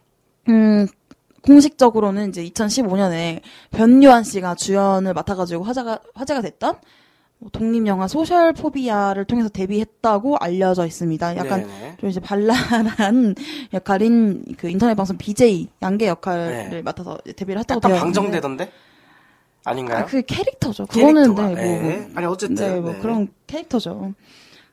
[0.49, 0.87] 음,
[1.43, 6.81] 공식적으로는 이제 2015년에 변요한 씨가 주연을 맡아가지고 화제가, 화제가 됐던 뭐
[7.53, 11.37] 독립 영화 소셜 포비아를 통해서 데뷔했다고 알려져 있습니다.
[11.37, 11.95] 약간 네네.
[11.99, 13.35] 좀 이제 발랄한
[13.73, 16.81] 역할인 그 인터넷 방송 BJ 양게 역할을 네.
[16.81, 18.71] 맡아서 데뷔를 했다고 약간 되게 방정맞던데?
[19.63, 19.99] 아닌가요?
[19.99, 20.85] 아, 그 캐릭터죠.
[20.87, 21.47] 그거는 캐릭터가.
[21.49, 22.09] 네, 뭐, 네.
[22.15, 22.99] 아니 어쨌든 네, 뭐 네.
[22.99, 24.13] 그런 캐릭터죠.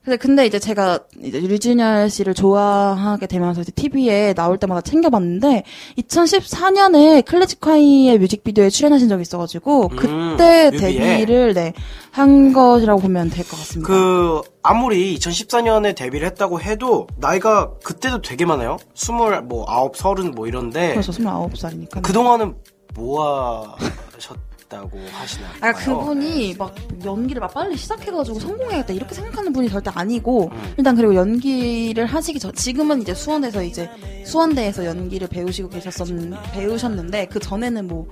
[0.07, 5.65] 근데 근데 이제 제가 이제 류준열 씨를 좋아하게 되면서 이제 TV에 나올 때마다 챙겨봤는데
[5.99, 10.79] 2014년에 클래지콰이의 뮤직비디오에 출연하신 적이 있어가지고 음, 그때 뮤비에.
[11.01, 11.73] 데뷔를 네,
[12.13, 13.89] 한 것이라고 보면 될 것 같습니다.
[13.89, 18.77] 그 아무리 2014년에 데뷔를 했다고 해도 나이가 그때도 되게 많아요.
[18.95, 22.03] 스물 뭐 아홉 서른 뭐 이런데 그래서 29살이니까.
[22.03, 22.55] 그 동안은
[22.95, 23.75] 뭐
[24.15, 24.37] 하셨
[24.69, 25.51] 다고 하시나요?
[25.61, 26.75] 아, 그분이 막
[27.05, 30.75] 연기를 막 빨리 시작해가지고 성공해야겠다 이렇게 생각하는 분이 절대 아니고 음.
[30.77, 33.89] 일단 그리고 연기를 하시기 전 지금은 이제 수원에서 이제
[34.25, 36.09] 수원대에서 연기를 배우시고 계셨었
[36.53, 38.07] 배우셨는데 그 전에는 뭐.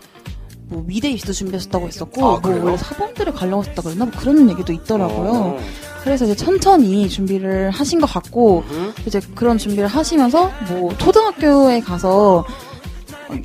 [0.67, 2.65] 뭐 미대 입시도 준비하셨다고 했었고 아, 뭐?
[2.65, 5.31] 원래 사범대를 가려고 했다고 그랬나 뭐 그런 얘기도 있더라고요.
[5.31, 5.59] 어.
[6.03, 8.95] 그래서 이제 천천히 준비를 하신 것 같고 음.
[9.07, 12.47] 이제 그런 준비를 하시면서 뭐 초등학교에 가서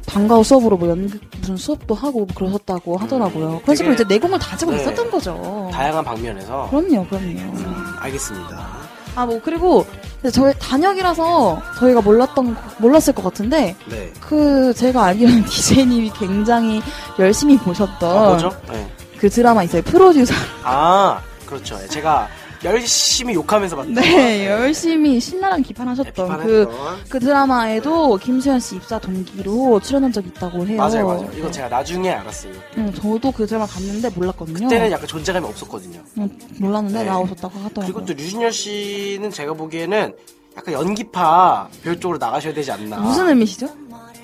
[0.05, 3.61] 방과후 수업으로 뭐 연극 무슨 수업도 하고 뭐 그러셨다고 하더라고요.
[3.63, 4.77] 그런 식으로 음, 이제 내공을 다지고 네.
[4.81, 5.69] 있었던 거죠.
[5.71, 7.27] 다양한 방면에서 그럼요, 그럼요.
[7.39, 8.89] 음, 알겠습니다.
[9.15, 9.85] 아 뭐 그리고
[10.31, 14.11] 저희 단역이라서 저희가 몰랐던 몰랐을 것 같은데 네.
[14.21, 16.81] 그 제가 알기로는 DJ님이 굉장히
[17.17, 18.49] 열심히 보셨던 아?
[18.71, 18.91] 네.
[19.17, 19.81] 그 드라마 있어요.
[19.81, 20.33] 프로듀서.
[20.63, 21.77] 아 그렇죠.
[21.87, 22.27] 제가
[22.63, 26.69] 열심히 욕하면서 봤던 네, 열심히 신나랑 비판하셨던 비판했던 그
[27.09, 30.77] 그 드라마에도 김수현 씨 입사 동기로 출연한 적이 있다고 해요.
[30.77, 31.29] 맞아요, 맞아요.
[31.33, 31.51] 이건 네.
[31.51, 32.53] 제가 나중에 알았어요.
[32.77, 34.59] 음, 저도 그 드라마 봤는데 몰랐거든요.
[34.67, 35.99] 그때는 약간 존재감이 없었거든요.
[36.17, 37.05] 음, 몰랐는데 네.
[37.05, 37.93] 나오셨다고 하더라고요.
[37.93, 40.13] 그리고 또 류준열 씨는 제가 보기에는
[40.57, 42.97] 약간 연기파 배우 쪽으로 나가셔야 되지 않나.
[42.97, 43.67] 무슨 의미시죠?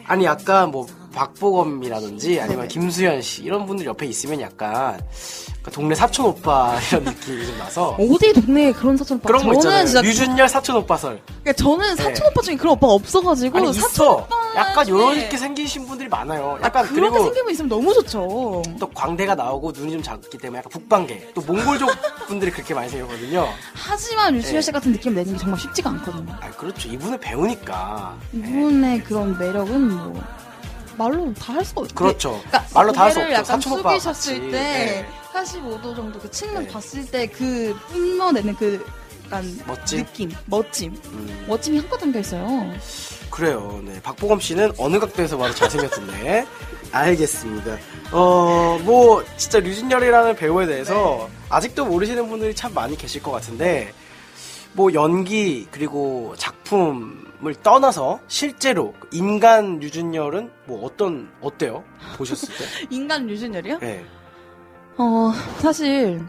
[0.07, 0.85] 아니 약간 뭐
[1.15, 2.67] 박보검이라든지 아니면.
[2.67, 4.99] 김수현 씨 이런 분들 옆에 있으면 약간
[5.63, 9.27] 그 동네 사촌 오빠 이런 느낌이 좀 나서 어디 동네에 그런 사촌 오빠?
[9.27, 9.85] 그런 거 있잖아요.
[9.85, 11.21] 저는 진짜 류준열 사촌 오빠설.
[11.43, 14.13] 그러니까 저는 사촌 오빠 중에 그런 오빠가 없어가지고 아니 사촌 있어.
[14.13, 16.57] 오빠 약간 이렇게 생기신 분들이 많아요.
[16.61, 18.61] 아, 약간 그렇게 그리고 생기면 있으면 너무 좋죠.
[18.79, 21.89] 또 광대가 나오고 눈이 좀 작기 때문에 약간 북방계 또 몽골족
[22.27, 23.47] 분들이 그렇게 많이 생겼거든요.
[23.73, 24.61] 하지만 류수열 네.
[24.61, 26.33] 씨 같은 느낌 내는 게 정말 쉽지가 않거든요.
[26.41, 26.87] 아 그렇죠.
[26.89, 28.17] 이분은 배우니까.
[28.31, 28.47] 네.
[28.47, 30.23] 이분의 그런 매력은 뭐
[30.97, 31.95] 말로 다 할 수가 없죠.
[31.95, 32.41] 그렇죠.
[32.47, 33.33] 그러니까 말로 다 할 수 없죠.
[33.33, 34.39] 약간 숙이셨을.
[34.51, 35.05] 때 네.
[35.33, 36.69] 45도 정도 그 측면 네.
[36.71, 38.85] 봤을 때 그 뿜어내는 그
[39.25, 40.05] 약간 멋짐?
[40.05, 42.71] 느낌, 멋짐, 음, 멋짐이 한껏 담겨 있어요.
[43.31, 43.81] 그래요.
[43.83, 43.99] 네.
[44.01, 46.45] 박보검 씨는 어느 각도에서 봐도 잘생겼던데.
[46.91, 47.75] 알겠습니다.
[48.11, 53.91] 어, 뭐, 진짜 류진열이라는 배우에 대해서 아직도 모르시는 분들이 참 많이 계실 것 같은데,
[54.73, 61.83] 뭐, 연기, 그리고 작품 을 떠나서 실제로 인간 류준열은 뭐 어떤, 어때요?
[62.17, 62.65] 보셨을 때?
[62.95, 63.79] 인간 류준열이요?
[63.79, 64.05] 네.
[64.97, 66.21] 어 사실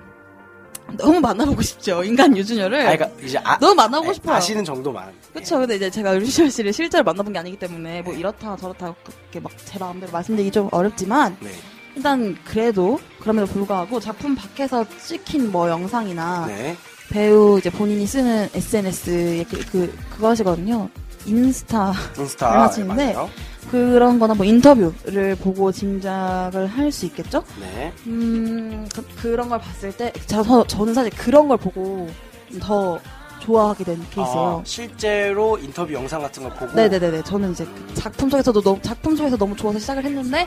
[0.96, 2.80] 너무 만나보고 싶죠 인간 류준열을.
[2.86, 4.36] 아, 그러니까 이제 아, 너무 만나보고 아, 싶어요.
[4.36, 5.12] 아시는 정도만.
[5.32, 5.58] 그렇죠.
[5.58, 9.52] 근데 이제 제가 류준열 씨를 실제로 만나본 게 아니기 때문에 뭐 이렇다 저렇다 그렇게 막
[9.64, 11.50] 제 마음대로 말씀드리기 좀 어렵지만 네.
[11.96, 16.76] 일단 그래도 그럼에도 불구하고 작품 밖에서 찍힌 뭐 영상이나 네.
[17.10, 20.88] 배우 이제 본인이 쓰는 SNS에 그, 그 그거 하시거든요.
[21.24, 22.62] 인스타 인스타.
[22.62, 23.28] 하시는데 맞아요.
[23.70, 27.42] 그런 거나 뭐 인터뷰를 보고 짐작을 할 수 있겠죠?
[27.60, 27.92] 네.
[28.06, 28.88] 음,
[29.20, 32.08] 그, 런걸 봤을 때, 저, 저는 사실 그런 걸 보고
[32.52, 33.00] 좀더
[33.40, 34.60] 좋아하게 된 케이스예요.
[34.60, 36.72] 아, 실제로 인터뷰 영상 같은 걸 보고.
[36.74, 37.24] 네네네네.
[37.24, 40.46] 저는 이제 그 작품 속에서도 너무, 작품 속에서 너무 좋아서 시작을 했는데,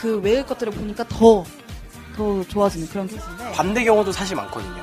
[0.00, 1.44] 그 외의 것들을 보니까 더,
[2.16, 3.52] 더 좋아지는 그런 케이스인데.
[3.52, 4.82] 반대 경우도 사실 많거든요.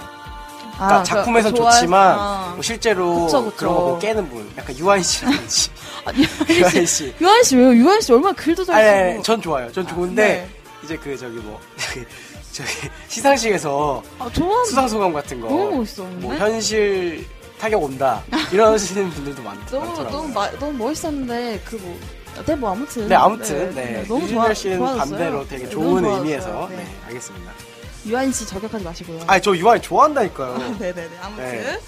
[0.79, 2.51] 아, 그러니까 작품에선 좋아- 좋지만 아.
[2.55, 3.55] 뭐 실제로 그쵸, 그쵸.
[3.57, 5.69] 그런 거 보고 깨는 분, 약간 유한 씨라든지
[6.05, 6.11] 아,
[6.49, 7.13] 유한 씨.
[7.19, 7.73] 유한 씨 왜요?
[7.75, 8.89] 유한 씨 얼마나 글도 잘 쓰고.
[8.97, 9.71] 아니, 아니, 전 좋아요.
[9.71, 10.49] 전 좋은데 네.
[10.83, 11.59] 이제 그 저기 뭐
[12.53, 12.69] 저기
[13.07, 14.29] 시상식에서 아,
[14.65, 16.25] 수상 소감 같은 거, 너무 멋있었는데?
[16.25, 17.25] 뭐 현실
[17.59, 20.11] 타격 온다 이러시는 분들도 많, 너무, 많더라고요.
[20.21, 21.99] 너무, 마- 너무 멋있었는데, 그 뭐,
[22.45, 23.07] 네, 뭐, 아무튼.
[23.09, 25.09] 네, 아무튼 네, 너무 유진열 좋아, 씨는 좋아졌어요.
[25.09, 26.15] 반대로 되게 네, 좋은 너무.
[26.15, 26.77] 의미에서 네.
[26.77, 27.51] 네, 알겠습니다.
[28.09, 29.19] 유한 씨 저격하지 마시고요.
[29.27, 30.57] 아니 저 유한이 좋아한다니까요.
[30.79, 31.09] 네네네.
[31.21, 31.79] 아무튼 네.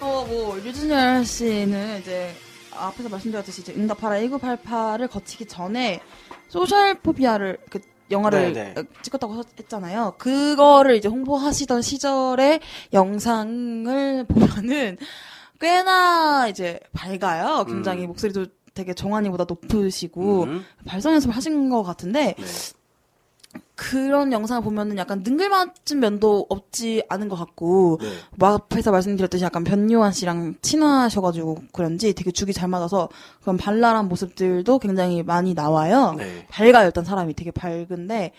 [0.00, 2.32] 어뭐 류준열 씨는 이제
[2.72, 6.00] 앞에서 말씀드렸듯이 이제 응답하라 1988을 거치기 전에
[6.48, 8.74] 소셜 포비아를 그 영화를 네네.
[8.80, 10.14] 어, 찍었다고 하- 했잖아요.
[10.18, 12.60] 그거를 이제 홍보하시던 시절의
[12.92, 14.96] 영상을 보면은
[15.60, 17.64] 꽤나 이제 밝아요.
[17.64, 18.08] 굉장히 음.
[18.08, 20.64] 목소리도 되게 정한이보다 높으시고 음.
[20.86, 22.44] 발성 연습을 하신 것 같은데 네.
[23.74, 28.08] 그런 영상을 보면은 약간 능글맞은 면도 없지 않은 것 같고 네.
[28.36, 33.08] 뭐 앞에서 말씀드렸듯이 약간 변요한 씨랑 친하셔가지고 그런지 되게 죽이 잘 맞아서
[33.40, 36.14] 그런 발랄한 모습들도 굉장히 많이 나와요.
[36.18, 36.44] 네.
[36.50, 38.32] 밝아요 일단 사람이 되게 밝은데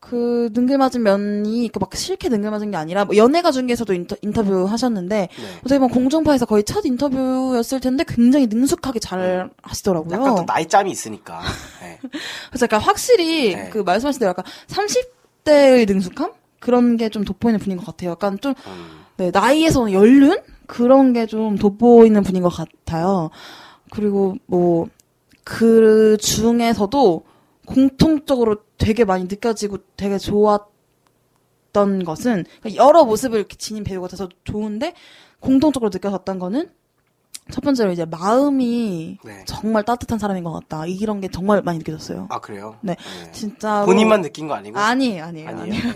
[0.00, 4.64] 그 능글 맞은 면이 그막 싫게 능글 맞은 게 아니라 뭐 연예가 중에서도 인터, 인터뷰
[4.64, 5.28] 하셨는데 네.
[5.60, 10.14] 어떻게 보면 공중파에서 거의 첫 인터뷰였을 텐데 굉장히 능숙하게 잘 하시더라고요.
[10.14, 11.40] 약간 또 나이 짬이 있으니까.
[11.82, 11.98] 네.
[12.48, 13.70] 그래서 약간 확실히 네.
[13.70, 18.10] 그 말씀하신 대로 약간 30대의 능숙함 그런 게 좀 돋보이는 분인 것 같아요.
[18.10, 19.00] 약간 좀 음.
[19.16, 23.30] 네, 나이에서는 연륜 그런 게 좀 돋보이는 분인 것 같아요.
[23.90, 24.86] 그리고 뭐
[25.50, 27.22] 그 중에서도
[27.64, 34.94] 공통적으로 되게 많이 느껴지고 되게 좋았던 것은 그러니까 여러 모습을 지닌 배우 같아서 좋은데
[35.40, 36.70] 공통적으로 느껴졌던 거는
[37.50, 39.44] 첫 번째로 이제 마음이 네.
[39.46, 40.86] 정말 따뜻한 사람인 것 같다.
[40.86, 42.26] 이런 게 정말 많이 느껴졌어요.
[42.30, 42.76] 아 그래요?
[42.82, 42.94] 네.
[43.32, 44.78] 진짜 본인만 느낀 거 아니고?
[44.78, 45.48] 아니 아니에요.
[45.48, 45.62] 아니에요.
[45.62, 45.82] 아니에요.
[45.82, 45.92] 네.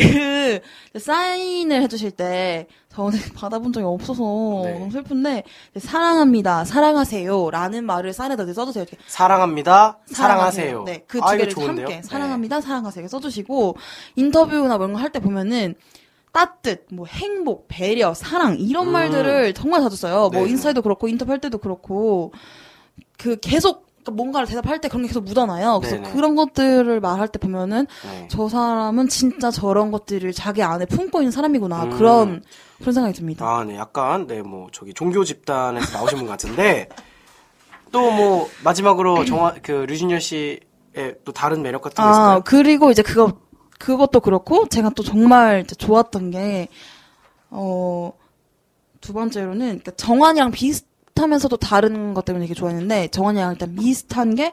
[0.00, 4.22] 그 사인을 해주실 때 저는 받아본 적이 없어서
[4.64, 4.72] 네.
[4.78, 5.44] 너무 슬픈데
[5.78, 8.82] 사랑합니다, 사랑하세요라는 말을 사인에다 써주세요.
[8.82, 9.98] 이렇게 사랑합니다.
[10.06, 10.84] 사랑하세요.
[10.84, 11.68] 네, 그 아, 두 이거 개를?
[11.68, 12.02] 함께 네.
[12.02, 13.76] 사랑합니다, 사랑하세요 써주시고
[14.16, 15.74] 인터뷰나 뭐 이런 거할때 보면은
[16.32, 18.92] 따뜻, 뭐 행복, 배려, 사랑 이런 음.
[18.92, 20.30] 말들을 정말 자주 써요.
[20.32, 20.50] 뭐 네.
[20.50, 22.32] 인스타에도 그렇고 인터뷰 할 때도 그렇고
[23.16, 25.78] 그 계속 뭔가를 대답할 때 그런 게 계속 묻어나요.
[25.80, 26.12] 그래서 네네.
[26.12, 28.28] 그런 것들을 말할 때 보면은 네.
[28.30, 31.90] 저 사람은 진짜 저런 것들을 자기 안에 품고 있는 사람이구나 음.
[31.90, 32.42] 그런
[32.80, 33.46] 그런 생각이 듭니다.
[33.46, 36.88] 아, 네, 약간, 네, 뭐, 저기, 종교 집단에서 나오신 분 같은데,
[37.92, 40.60] 또 뭐, 마지막으로 정화, 그, 류진열 씨의
[41.24, 42.42] 또 다른 매력 같은 게 아, 있을까요?
[42.44, 43.32] 그리고 이제 그거
[43.78, 46.68] 그것도 그렇고 제가 또 정말 좋았던 게
[47.50, 48.12] 어,
[49.00, 50.86] 두 번째로는 그러니까 정환이랑 비슷
[51.22, 54.52] 하면서도 다른 것 때문에 되게 좋아했는데 정환이랑 일단 비슷한 게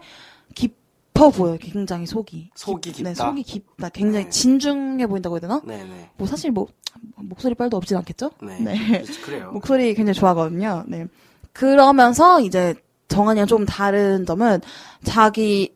[0.54, 1.58] 깊어 보여요.
[1.60, 2.52] 굉장히 속이.
[2.56, 3.10] 속이 깊다.
[3.10, 3.90] 네, 속이 깊다.
[3.90, 4.30] 굉장히 네.
[4.30, 5.62] 진중해 보인다고 해야 되나?
[5.66, 6.12] 네네.
[6.18, 6.68] 뭐 사실 뭐
[7.16, 8.32] 목소리 빨도 없진 않겠죠?
[8.44, 8.60] 네.
[8.60, 9.04] 네.
[9.26, 9.52] 그래요.
[9.52, 10.84] 목소리 굉장히 좋아하거든요.
[10.88, 11.08] 네.
[11.54, 12.76] 그러면서 이제
[13.08, 14.62] 정한이랑 좀 다른 점은
[15.04, 15.76] 자기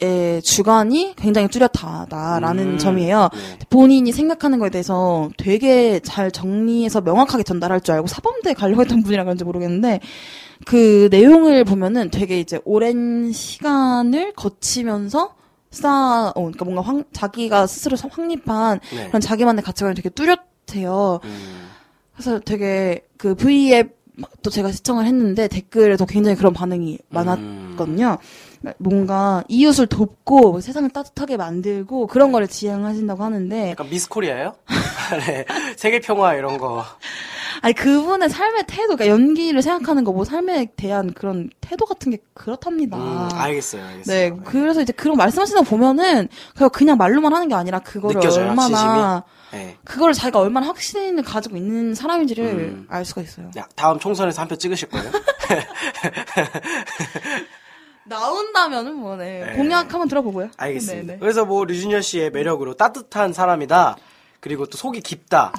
[0.00, 3.28] 의 주관이 굉장히 뚜렷하다라는 음, 점이에요.
[3.32, 3.58] 네.
[3.70, 9.22] 본인이 생각하는 거에 대해서 되게 잘 정리해서 명확하게 전달할 줄 알고 사범대에 가려고 했던 분이라
[9.22, 10.00] 그런지 모르겠는데
[10.66, 15.36] 그 내용을 보면은 되게 이제 오랜 시간을 거치면서
[15.70, 19.06] 쌓아, 어, 그러니까 뭔가 황, 자기가 스스로 확립한 네.
[19.08, 21.20] 그런 자기만의 가치관이 되게 뚜렷해요.
[21.22, 21.68] 음,
[22.14, 23.96] 그래서 되게 그 V앱
[24.42, 26.98] 또 제가 시청을 했는데 댓글에도 굉장히 그런 반응이 음.
[27.08, 28.18] 많았거든요.
[28.78, 34.54] 뭔가 이웃을 돕고 세상을 따뜻하게 만들고 그런 거를 지향하신다고 하는데 약간 미스 코리아예요?
[35.26, 35.44] 네.
[35.76, 36.84] 세계 평화 이런 거.
[37.62, 42.18] 아니 그분의 삶의 태도, 그러니까 연기를 생각하는 거, 뭐 삶에 대한 그런 태도 같은 게
[42.34, 42.96] 그렇답니다.
[42.96, 44.34] 음, 알겠어요, 알겠어요.
[44.36, 48.48] 네, 그래서 이제 그런 말씀하시는 거 보면은 그냥 그냥 말로만 하는 게 아니라 그거를 느껴져요,
[48.48, 49.22] 얼마나
[49.52, 49.76] 네.
[49.84, 52.86] 그거를 자기가 얼마나 확신을 가지고 있는 사람인지를 음.
[52.90, 53.50] 알 수가 있어요.
[53.56, 55.10] 야, 다음 총선에서 한 표 찍으실 거예요?
[58.06, 59.44] 나온다면은 뭐, 네.
[59.44, 59.52] 네.
[59.56, 60.50] 공약 한번 들어보고요.
[60.56, 61.06] 알겠습니다.
[61.06, 61.18] 네, 네.
[61.18, 63.96] 그래서 뭐 류준열 씨의 매력으로 따뜻한 사람이다.
[64.40, 65.52] 그리고 또 속이 깊다.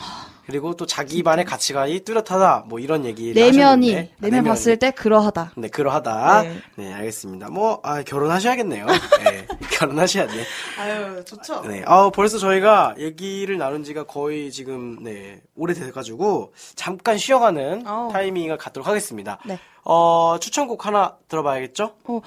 [0.45, 2.65] 그리고 또 자기만의 가치관이 뚜렷하다.
[2.67, 3.57] 뭐 이런 얘기를 내면이,
[3.93, 4.11] 하셨는데.
[4.13, 5.53] 아, 내면 봤을 때 그러하다.
[5.57, 6.43] 네, 그러하다.
[6.43, 6.61] 네.
[6.75, 7.49] 네, 알겠습니다.
[7.49, 8.85] 뭐, 아, 결혼하셔야겠네요.
[8.85, 10.43] 네, 결혼하셔야 돼.
[10.79, 11.61] 아유, 좋죠.
[11.61, 18.11] 네, 아, 벌써 저희가 얘기를 나눈 지가 거의 지금, 네, 오래돼 가지고, 잠깐 쉬어가는 아우.
[18.11, 19.39] 타이밍을 갖도록 하겠습니다.
[19.45, 19.57] 네.
[19.83, 21.95] 어, 추천곡 하나 들어봐야겠죠?
[22.03, 22.21] 어,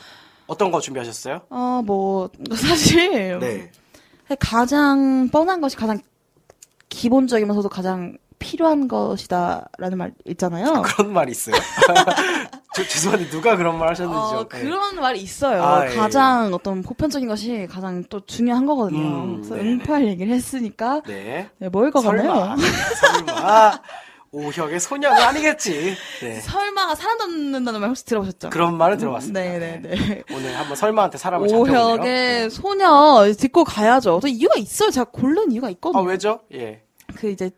[0.49, 1.43] 어떤 거 준비하셨어요?
[1.51, 3.39] 어, 뭐, 사실.
[3.39, 3.71] 네.
[4.41, 6.01] 가장 뻔한 것이 가장
[6.99, 10.83] 기본적이면서도 가장 필요한 것이다라는 말 있잖아요.
[10.87, 11.55] 그런 말이 있어요.
[12.75, 14.39] 저, 죄송한데 누가 그런 말 하셨는지요?
[14.39, 14.61] 어, 네.
[14.61, 15.63] 그런 말이 있어요.
[15.63, 19.01] 아, 예, 가장 어떤 보편적인 것이 가장 또 중요한 거거든요.
[19.01, 19.69] 음, 그래서 네네.
[19.71, 21.51] 응팔 얘기를 했으니까 네.
[21.59, 21.91] 네, 설마.
[21.91, 22.57] 같나요?
[22.57, 22.63] 네,
[23.27, 23.81] 설마.
[24.31, 25.97] 오혁의 소녀는 아니겠지.
[26.21, 26.41] 네.
[26.41, 28.51] 설마가 사람 잡는다는 말 혹시 들어보셨죠?
[28.51, 29.41] 그런 말은 들어봤습니다.
[29.41, 30.23] 네네 네.
[30.33, 31.79] 오늘 한번 설마한테 사람을 잡혀보네요.
[31.79, 34.21] 오혁의 소녀 듣고 가야죠.
[34.21, 34.91] 또 이유가 있어요.
[34.91, 36.03] 제가 고른 이유가 아, 있거든요.
[36.03, 36.41] 왜죠?
[36.53, 36.83] 예.
[37.15, 37.51] 그 이제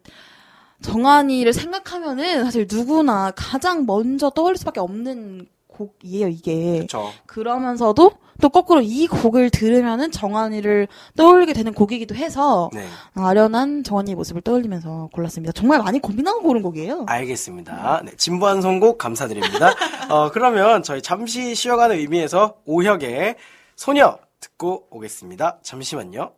[0.83, 6.77] 정한이를 생각하면은 사실 누구나 가장 먼저 떠올릴 수밖에 없는 곡이에요, 이게.
[6.79, 7.11] 그렇죠.
[7.27, 12.87] 그러면서도 또 거꾸로 이 곡을 들으면은 정한이를 떠올리게 되는 곡이기도 해서 네.
[13.15, 15.53] 아련한 정한이의 모습을 떠올리면서 골랐습니다.
[15.53, 17.05] 정말 많이 고민하고 고른 곡이에요.
[17.07, 18.03] 알겠습니다.
[18.05, 19.75] 네, 진부한 선곡 감사드립니다.
[20.09, 23.37] 어, 그러면 저희 잠시 쉬어가는 의미에서 오혁의
[23.77, 25.59] 소녀 듣고 오겠습니다.
[25.63, 26.33] 잠시만요.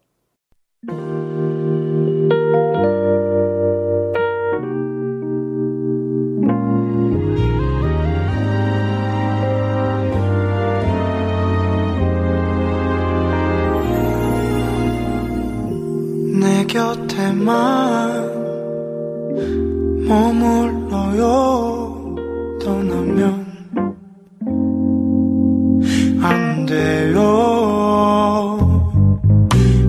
[16.73, 17.53] 곁에만
[20.09, 21.21] 머물러요.
[22.63, 23.45] 떠나면
[26.23, 27.19] 안 돼요.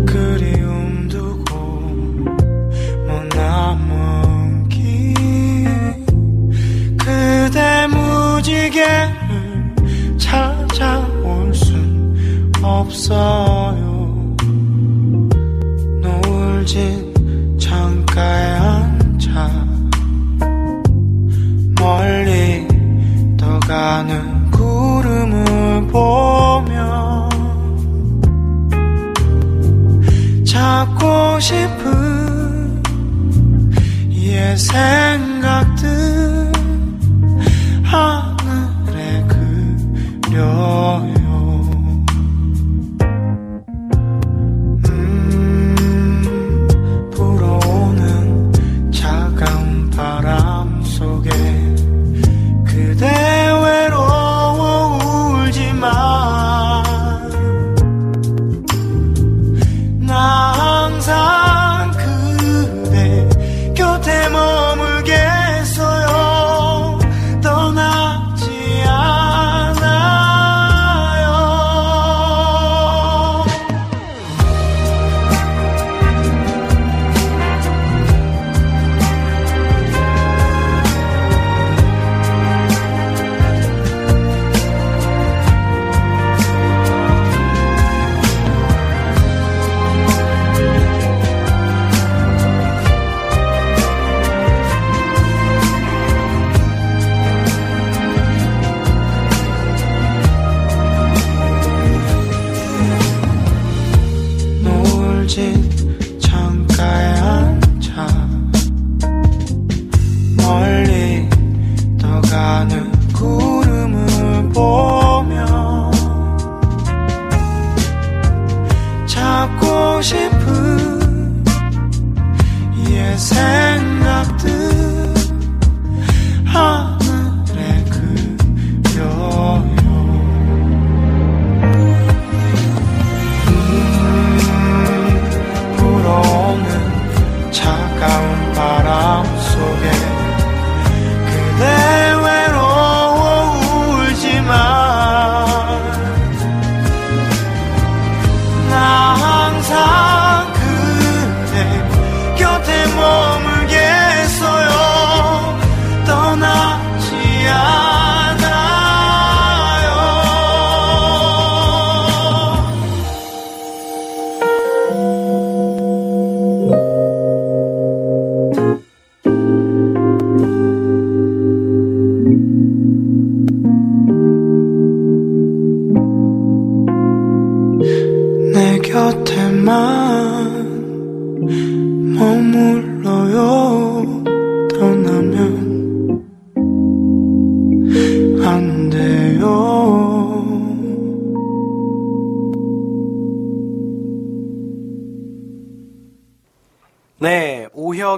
[0.05, 1.55] 그리움 두고
[3.07, 5.63] 머나먼 길
[6.97, 9.73] 그대 무지개를
[10.17, 12.13] 찾아올 순
[12.61, 13.92] 없어요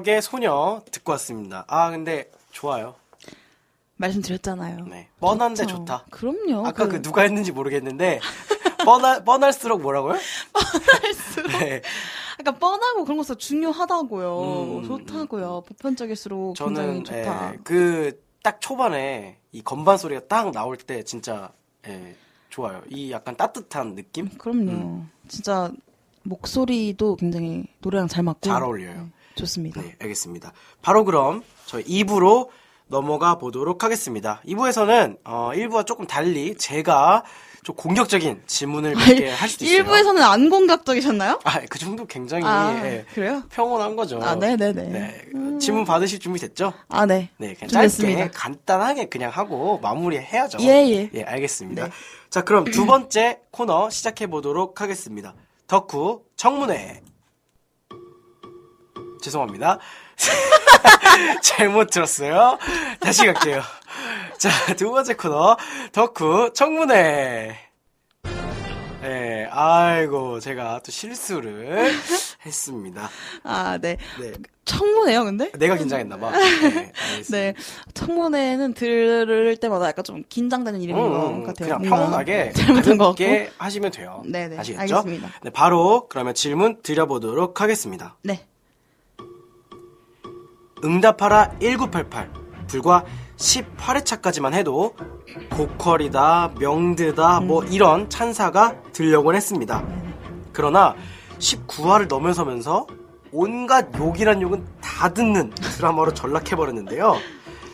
[0.05, 1.65] 오혁의 소녀 듣고 왔습니다.
[1.67, 2.95] 아, 근데 좋아요.
[3.97, 4.85] 말씀드렸잖아요.
[4.85, 5.09] 네.
[5.19, 5.77] 뻔한데 그쵸.
[5.77, 6.05] 좋다.
[6.11, 6.65] 그럼요.
[6.65, 8.19] 아까 그, 누가 했는지 모르겠는데
[8.85, 10.13] 뻔할 뻔할수록 뭐라고요?
[10.53, 11.51] 뻔할수록.
[11.59, 11.81] 네.
[12.39, 14.41] 약간 뻔하고 그런 것도 중요하다고요.
[14.41, 15.63] 음, 좋다고요.
[15.67, 17.53] 보편적일수록 굉장히 저는 좋다.
[17.53, 21.51] 예, 그딱 초반에 이 건반 소리가 딱 나올 때 진짜
[21.87, 22.15] 예,
[22.49, 22.81] 좋아요.
[22.89, 24.71] 이 약간 따뜻한 느낌 그럼요.
[24.71, 25.09] 음.
[25.27, 25.71] 진짜
[26.23, 28.93] 목소리도 굉장히 노래랑 잘 맞고 잘 어울려요.
[28.93, 29.81] 네, 좋습니다.
[29.81, 30.53] 네, 알겠습니다.
[30.81, 32.49] 바로 그럼 저희 2부로
[32.87, 34.41] 넘어가 보도록 하겠습니다.
[34.47, 37.23] 2부에서는 어, 1부와 조금 달리 제가
[37.63, 39.83] 좀 공격적인 질문을 몇개 할 수도 있어요.
[39.83, 41.39] 1부에서는 안 공격적이셨나요?
[41.43, 43.41] 아, 그 정도 굉장히 아, 예, 그래요?
[43.49, 44.19] 평온한 거죠.
[44.21, 44.83] 아, 네네네.
[44.83, 46.73] 네, 질문 받으실 준비 됐죠?
[46.89, 47.31] 아, 네.
[47.37, 47.89] 네, 그냥.
[47.89, 50.59] 짧게 간단하게 그냥 하고 마무리해야죠.
[50.61, 51.23] 예, 예.
[51.23, 51.85] 알겠습니다.
[51.85, 51.91] 네.
[52.29, 55.33] 자, 그럼 두 번째 코너 시작해 보도록 하겠습니다.
[55.65, 57.01] 덕후 청문회.
[59.21, 59.79] 죄송합니다.
[61.41, 62.57] 잘못 들었어요.
[62.99, 63.61] 다시 갈게요.
[64.37, 65.57] 자, 두 번째 코너
[65.91, 67.57] 덕후 청문회.
[69.01, 71.91] 네, 아이고 제가 또 실수를
[72.43, 73.07] 했습니다.
[73.43, 73.97] 아, 네.
[74.19, 74.33] 네.
[74.65, 75.51] 청문회요, 근데?
[75.51, 76.31] 내가 긴장했나봐.
[76.31, 76.91] 네.
[77.29, 77.53] 네.
[77.93, 81.77] 청문회는 들을 때마다 약간 좀 긴장되는 이름인 음, 것 음, 같아요.
[81.77, 82.97] 그냥 평온하게 잘못한
[83.59, 84.23] 하시면 돼요.
[84.25, 84.97] 네네, 아시겠죠?
[84.97, 85.29] 알겠습니다.
[85.43, 88.17] 네, 바로 그러면 질문 드려보도록 하겠습니다.
[88.23, 88.47] 네.
[90.85, 92.29] 응답하라 1988
[92.67, 93.03] 불과
[93.37, 94.95] 10화례차까지만 해도
[95.51, 97.67] 고퀄이다 명드다 뭐 음.
[97.71, 99.83] 이런 찬사가 들려곤 했습니다.
[100.53, 100.95] 그러나
[101.39, 102.87] 19화를 넘어서면서
[103.31, 107.17] 온갖 욕이란 욕은 다 듣는 드라마로 전락해버렸는데요.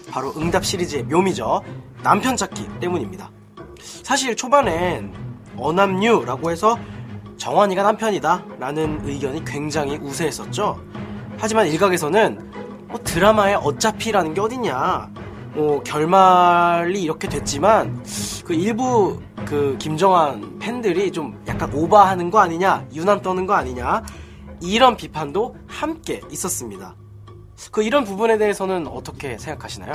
[0.09, 1.61] 바로 응답 시리즈의 묘미죠.
[2.01, 3.29] 남편 찾기 때문입니다.
[3.79, 5.13] 사실 초반엔
[5.57, 6.77] 어남류라고 해서
[7.37, 10.79] 정환이가 남편이다 라는 의견이 굉장히 우세했었죠.
[11.37, 12.51] 하지만 일각에서는
[12.91, 15.09] 뭐 드라마에 어차피라는 게 어딨냐.
[15.53, 18.05] 뭐 결말이 이렇게 됐지만
[18.45, 24.03] 그 일부 그 김정한 팬들이 좀 약간 오버하는 거 아니냐, 유난 떠는 거 아니냐
[24.61, 26.95] 이런 비판도 함께 있었습니다.
[27.71, 29.93] 그 이런 부분에 대해서는 어떻게 생각하시나요?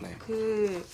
[0.00, 0.14] 네.
[0.18, 0.84] 그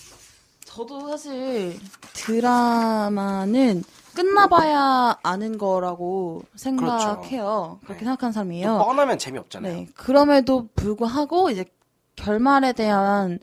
[0.63, 1.77] 저도 사실
[2.13, 3.83] 드라마는
[4.15, 7.79] 끝나봐야 아는 거라고 생각해요.
[7.83, 8.05] 그렇게 네.
[8.05, 8.77] 생각하는 사람이에요.
[8.77, 9.73] 뻔하면 재미없잖아요.
[9.73, 9.87] 네.
[9.95, 11.65] 그럼에도 불구하고 이제
[12.15, 13.39] 결말에 대한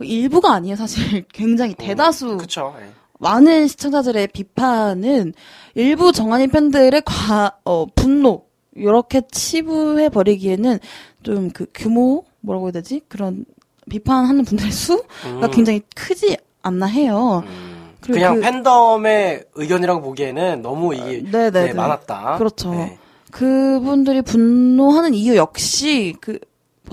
[0.00, 0.76] 일부가 아니에요.
[0.76, 2.74] 사실 굉장히 대다수 그쵸.
[2.80, 2.90] 예.
[3.20, 5.34] 많은 시청자들의 비판은
[5.74, 10.78] 일부 정한이 팬들의 과, 어, 분노, 이렇게 치부해 버리기에는
[11.24, 13.02] 좀 그 규모, 뭐라고 해야 되지?
[13.08, 13.44] 그런
[13.90, 15.50] 비판하는 분들의 수가 음.
[15.50, 17.42] 굉장히 크지 않나 해요.
[17.46, 17.67] 음,
[18.12, 21.66] 그냥 그- 팬덤의 의견이라고 보기에는 너무 이게 네네네.
[21.68, 22.36] 네, 많았다.
[22.38, 22.70] 그렇죠.
[22.72, 22.98] 네.
[23.30, 26.38] 그분들이 분노하는 이유 역시 그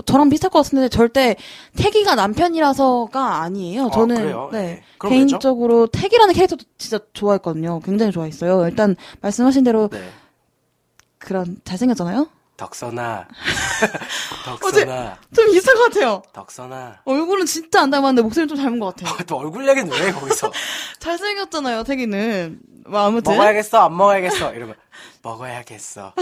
[0.04, 1.36] 저랑 비슷할 것 같은데 절대
[1.76, 3.86] 태기가 남편이라서가 아니에요.
[3.86, 4.48] 아, 저는 그래요?
[4.52, 4.82] 네.
[5.02, 5.08] 네.
[5.08, 7.80] 개인적으로 태기라는 캐릭터도 진짜 좋아했거든요.
[7.80, 8.66] 굉장히 좋아했어요.
[8.68, 9.98] 일단 말씀하신 대로 네.
[11.18, 12.28] 그런 잘생겼잖아요.
[12.56, 13.28] 덕선아.
[14.44, 15.18] 덕선아.
[15.34, 15.46] 좀
[15.90, 16.22] 같아요.
[16.32, 17.00] 덕선아.
[17.04, 19.16] 얼굴은 진짜 안 닮았는데 목소리는 좀 닮은 것 같아요.
[19.26, 20.50] 또 얼굴 얘기는 왜 거기서?
[21.00, 22.60] 잘생겼잖아요, 태기는.
[22.88, 23.84] 뭐 아무튼 먹어야겠어?
[23.86, 24.54] 안 먹어야겠어?
[24.54, 24.74] 이러면
[25.22, 26.14] 먹어야겠어.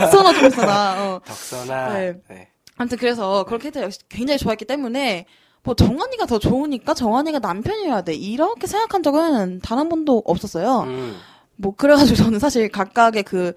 [0.00, 1.04] 덕선아 좀 있어나.
[1.04, 1.20] 어.
[1.24, 1.92] 덕선아.
[1.94, 2.14] 네.
[2.28, 2.48] 네.
[2.78, 5.26] 아무튼 그래서 그런 캐릭터 역시 굉장히 좋아했기 때문에
[5.62, 10.82] 뭐 정한이가 더 좋으니까 정한이가 남편이어야 돼 이렇게 생각한 적은 단 한 번도 없었어요.
[10.82, 11.18] 음.
[11.56, 13.52] 뭐 그래가지고 저는 사실 각각의 그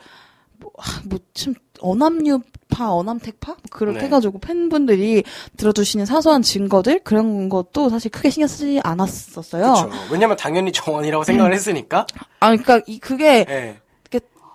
[1.04, 4.06] 그뭐좀 어남류파 어남택파 뭐 그렇게 네.
[4.06, 5.24] 해가지고 팬분들이
[5.58, 9.74] 들어주시는 사소한 증거들 그런 것도 사실 크게 신경 쓰지 않았었어요.
[9.74, 9.90] 그쵸.
[10.12, 12.06] 왜냐면 당연히 정원이라고 생각을 했으니까.
[12.40, 13.80] 아 그러니까 이 그게 네.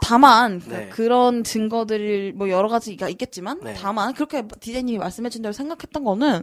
[0.07, 0.89] 다만 그- 네.
[0.91, 3.73] 그런 증거들이 뭐 여러 가지가 있겠지만 네.
[3.73, 6.43] 다만 그렇게 디제이님이 말씀해준 대로 생각했던 거는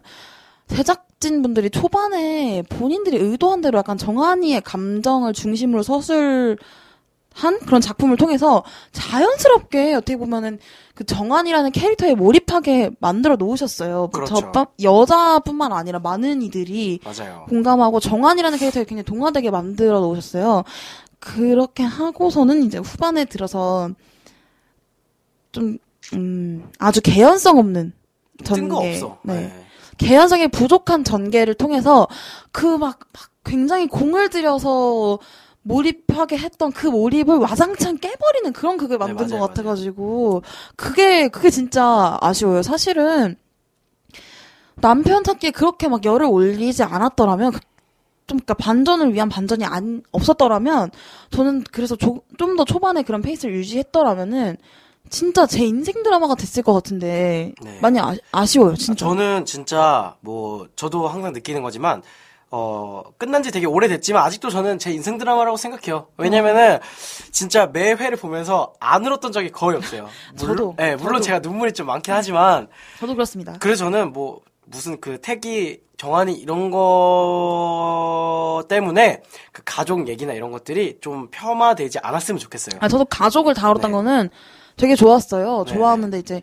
[0.68, 6.58] 제작진 분들이 초반에 본인들이 의도한 대로 약간 정한이의 감정을 중심으로 서술
[7.34, 10.60] 한 그런 작품을 통해서 자연스럽게 어떻게 보면은
[10.96, 14.10] 그 정한이라는 캐릭터에 몰입하게 만들어 놓으셨어요.
[14.12, 14.36] 그 그렇죠.
[14.52, 17.46] 저뿐- 여자뿐만 아니라 많은 이들이 맞아요.
[17.50, 20.64] 공감하고 정한이라는 캐릭터를 굉장히 동화되게 만들어 놓으셨어요.
[21.20, 23.90] 그렇게 하고서는 이제 후반에 들어서
[25.52, 25.78] 좀,
[26.14, 27.94] 음, 아주 개연성 없는
[28.44, 29.00] 전개.
[29.24, 29.34] 네.
[29.34, 29.66] 네.
[29.98, 32.08] 개연성이 부족한 전개를 통해서
[32.52, 35.20] 그 막, 막 굉장히 공을 들여서
[35.64, 40.42] 몰입하게 했던 그 몰입을 와장창 깨버리는 그런 극을 네, 만든 맞아요, 것 같아가지고
[40.76, 42.64] 그게 그게 진짜 아쉬워요.
[42.64, 43.36] 사실은
[44.76, 47.60] 남편 찾기에 그렇게 막 열을 올리지 않았더라면 그-
[48.28, 50.92] 좀 그러니까 반전을 위한 반전이 안 없었더라면
[51.32, 52.22] 저는 그래서 좀
[52.58, 54.58] 더 초반에 그런 페이스를 유지했더라면은
[55.10, 57.80] 진짜 제 인생 드라마가 됐을 것 같은데 네.
[57.82, 59.06] 많이 아, 아쉬워요 진짜.
[59.06, 62.02] 저는 진짜 뭐 저도 항상 느끼는 거지만
[62.54, 66.08] 어 끝난 지 되게 오래됐지만 아직도 저는 제 인생 드라마라고 생각해요.
[66.18, 66.80] 왜냐면은
[67.32, 70.10] 진짜 매 회를 보면서 안 울었던 적이 거의 없어요.
[70.38, 71.24] 물론, 저도, 네, 물론 저도.
[71.24, 72.68] 제가 눈물이 좀 많긴 하지만
[73.00, 73.56] 저도 그렇습니다.
[73.62, 79.22] 그래서 저는 뭐 무슨 그 택이 정한이 이런 거 때문에
[79.54, 82.80] 그 가족 얘기나 이런 것들이 좀 폄하되지 않았으면 좋겠어요.
[82.82, 83.96] 아, 저도 가족을 다뤘던 네.
[83.96, 84.30] 거는
[84.76, 85.64] 되게 좋았어요.
[85.66, 86.42] 네, 좋았는데 이제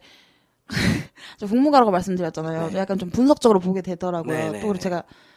[1.39, 2.71] 저 국무가라고 말씀드렸잖아요.
[2.71, 2.79] 네.
[2.79, 4.37] 약간 좀 분석적으로 보게 되더라고요.
[4.37, 4.79] 네, 네, 또 그리고 네.
[4.79, 5.28] 제가 그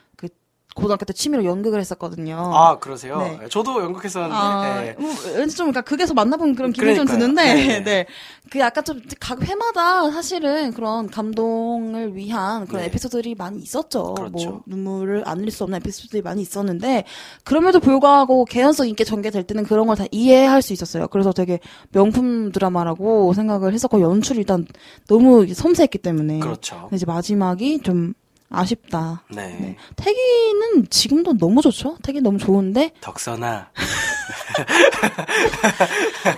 [0.82, 2.36] 고등학교 때 취미로 연극을 했었거든요.
[2.54, 3.18] 아 그러세요?
[3.20, 3.48] 네.
[3.50, 4.96] 저도 연극했었는데 아, 네.
[4.98, 7.34] 뭐, 왠지 좀, 그러니까 극에서 만나본 그런 기분이 좀 그러니까요.
[7.34, 7.84] 드는데, 네, 네.
[7.84, 8.06] 네.
[8.50, 12.88] 그 약간 좀, 각 회마다 사실은 그런 감동을 위한 그런 네.
[12.88, 14.14] 에피소드들이 많이 있었죠.
[14.16, 14.50] 그렇죠.
[14.50, 17.04] 뭐, 눈물을 안 흘릴 수 없는 에피소드들이 많이 있었는데,
[17.44, 21.08] 그럼에도 불구하고 개연성 있게 전개될 때는 그런 걸 다 이해할 수 있었어요.
[21.10, 21.60] 그래서 되게
[21.92, 24.66] 명품 드라마라고 생각을 했었고, 연출이 일단
[25.08, 26.40] 너무 섬세했기 때문에.
[26.40, 26.90] 그렇죠.
[26.94, 28.14] 이제 마지막이 좀
[28.52, 29.24] 아쉽다.
[29.30, 29.48] 네.
[29.60, 29.78] 네.
[29.96, 31.98] 태기는 지금도 너무 좋죠?
[32.04, 33.70] 태기 너무 좋은데, 덕선아.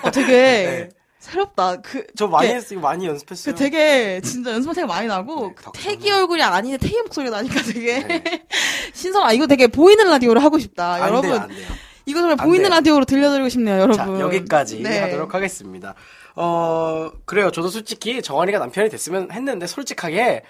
[0.03, 0.89] 어, 되게 네.
[1.19, 1.77] 새롭다.
[1.81, 2.79] 그, 저 많이 이게- 했어요.
[2.81, 3.55] 많이 연습했어요.
[3.55, 5.71] 그 되게 진짜 연습할 생각 많이 나고 네, 그.
[5.73, 8.23] 태기 얼굴이 아닌데 태기 목소리가 나니까 되게 네.
[8.93, 9.23] 신선.
[9.23, 11.21] 아 이거 되게 보이는 라디오를 하고 싶다, 안 여러분.
[11.29, 11.67] 돼요, 안 돼요.
[12.05, 12.75] 이거 정말 안 보이는 돼요.
[12.75, 13.95] 라디오로 들려드리고 싶네요, 여러분.
[13.95, 14.99] 자, 여기까지 네.
[14.99, 15.95] 하도록 하겠습니다.
[16.35, 17.49] 어, 그래요.
[17.51, 20.41] 저도 솔직히 정한이가 남편이 됐으면 했는데, 솔직하게,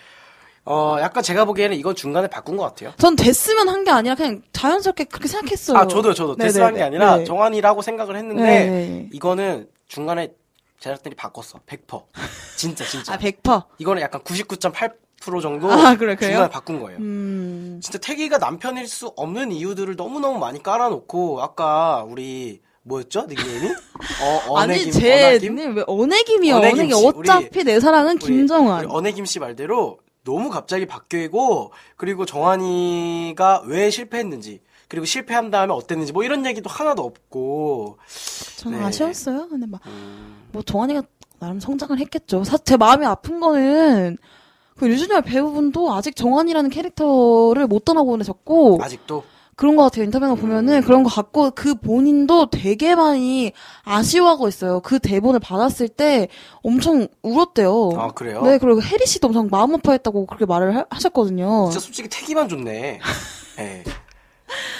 [0.66, 2.94] 어, 약간 제가 보기에는 이건 중간에 바꾼 것 같아요.
[2.98, 5.78] 전 됐으면 한 게 아니라 그냥 자연스럽게 그렇게 생각했어요.
[5.78, 6.36] 아, 저도요, 저도.
[6.36, 6.48] 네네네.
[6.48, 7.24] 데스한 게 아니라 네.
[7.26, 9.10] 정한이라고 생각을 했는데, 네네.
[9.12, 10.32] 이거는 중간에
[10.80, 11.60] 제작진이 바꿨어.
[11.68, 12.04] 100%.
[12.56, 13.14] 진짜, 진짜.
[13.14, 13.64] 아, 100%.
[13.80, 16.16] 이거는 약간 99.8% 정도 아, 그래?
[16.16, 16.98] 중간에 바꾼 거예요.
[17.00, 17.80] 음.
[17.84, 23.26] 진짜 태기가 남편일 수 없는 이유들을 너무너무 많이 깔아놓고, 아까 우리, 뭐였죠?
[23.28, 23.68] 닉네임이?
[24.48, 25.40] 어, 아니, 제?
[25.42, 26.44] 님왜 언혜김.
[26.44, 26.52] 씨,
[26.94, 28.86] 어차피 내 사랑은 우리- 김정환.
[28.86, 36.14] 우리 언혜김 씨 말대로 너무 갑자기 바뀌고 그리고 정한이가 왜 실패했는지 그리고 실패한 다음에 어땠는지
[36.14, 37.98] 뭐 이런 얘기도 하나도 없고
[38.64, 38.86] 저는 네.
[38.86, 39.50] 아쉬웠어요.
[39.50, 41.04] 근데 막, 음, 뭐, 정환이가
[41.40, 42.46] 나름 성장을 했겠죠.
[42.46, 44.18] 사실 제 마음이 아픈 거는,
[44.78, 49.24] 그 류준열 배우분도 아직 정환이라는 캐릭터를 못 떠나보내셨고, 아직도
[49.56, 50.06] 그런 것 같아요.
[50.06, 53.52] 인터뷰나 보면은 그런 것 같고, 그 본인도 되게 많이
[53.84, 54.80] 아쉬워하고 있어요.
[54.80, 56.28] 그 대본을 받았을 때
[56.64, 57.92] 엄청 울었대요.
[57.98, 58.42] 아 그래요?
[58.42, 61.70] 네, 그리고 혜리 씨도 엄청 마음 아파했다고 그렇게 말을 하, 하셨거든요.
[61.72, 63.00] 진짜 솔직히 태기만 좋네.
[63.60, 63.84] 예.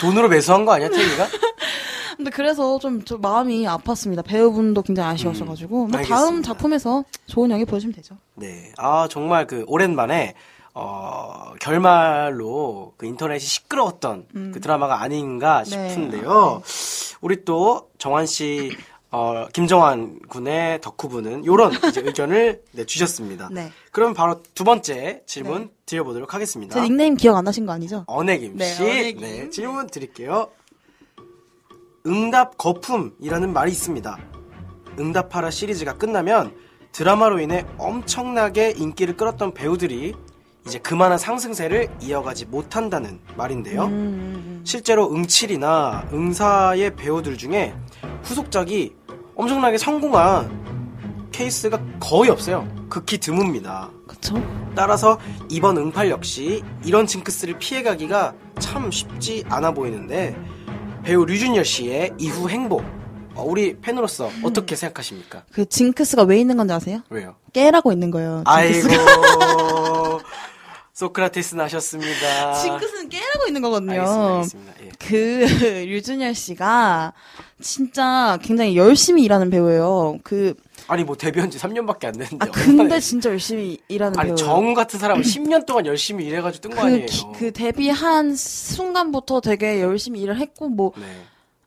[0.02, 1.28] 돈으로 매수한 거 아니야 태기가?
[2.18, 4.24] 근데 그래서 좀, 좀 마음이 아팠습니다.
[4.24, 5.88] 배우분도 굉장히 아쉬워하셔가지고.
[5.88, 6.44] 뭐 다음 음.
[6.44, 8.16] 작품에서 좋은 연기 보여주시면 되죠.
[8.36, 8.72] 네.
[8.78, 10.36] 아, 정말 그 오랜만에,
[10.76, 15.90] 어, 결말로 그 인터넷이 시끄러웠던 그 드라마가 아닌가 네.
[15.90, 16.64] 싶은데요.
[17.22, 18.76] 우리 또 정환 씨,
[19.12, 23.50] 어, 김정환 군의 덕후분은 이제 의견을 네, 주셨습니다.
[23.52, 23.72] 네.
[23.92, 26.74] 그럼 바로 두 번째 질문 드려보도록 하겠습니다.
[26.74, 28.04] 제 닉네임 기억 안 나신 거 아니죠?
[28.08, 29.16] 언혜김 네, 씨.
[29.16, 30.50] 네, 질문 드릴게요.
[32.08, 34.18] 응답 거품이라는 말이 있습니다.
[35.00, 36.56] 응답하라 시리즈가 끝나면
[36.92, 40.14] 드라마로 인해 엄청나게 인기를 끌었던 배우들이
[40.66, 43.86] 이제 그만한 상승세를 이어가지 못한다는 말인데요.
[43.86, 47.74] 음, 실제로 응칠이나 응사의 배우들 중에
[48.24, 48.96] 후속작이
[49.36, 50.64] 엄청나게 성공한
[51.32, 52.68] 케이스가 거의 없어요.
[52.90, 53.90] 극히 드뭅니다.
[54.08, 54.36] 그쵸?
[54.76, 60.38] 따라서 이번 응팔 역시 이런 징크스를 피해가기가 참 쉽지 않아 보이는데
[61.04, 62.82] 배우 류준열 씨의 이후 행보
[63.36, 65.44] 어, 우리 팬으로서 어떻게 생각하십니까?
[65.52, 67.02] 그 징크스가 왜 있는 건지 아세요?
[67.10, 67.36] 왜요?
[67.52, 68.44] 깨라고 있는 거예요.
[68.46, 70.20] 아이고 징크스가.
[71.08, 72.54] 소크라테스 나셨습니다.
[72.54, 73.92] 징크스는 깨라고 있는 거거든요.
[73.92, 74.34] 알겠습니다.
[74.36, 74.74] 알겠습니다.
[74.84, 74.90] 예.
[75.00, 75.46] 그
[75.86, 77.14] 류준열 씨가
[77.62, 80.18] 진짜 굉장히 열심히 일하는 배우예요.
[80.24, 80.54] 그
[80.88, 84.36] 아니 뭐 데뷔한 지 3년밖에 안 됐는데 아, 근데 진짜 열심히 일하는 아니 배우예요.
[84.38, 87.06] 정우 같은 사람은 10년 동안 열심히 일해 가지고 뜬거 그, 아니에요?
[87.06, 91.04] 기- 그 데뷔한 순간부터 되게 열심히 일을 했고 뭐 네.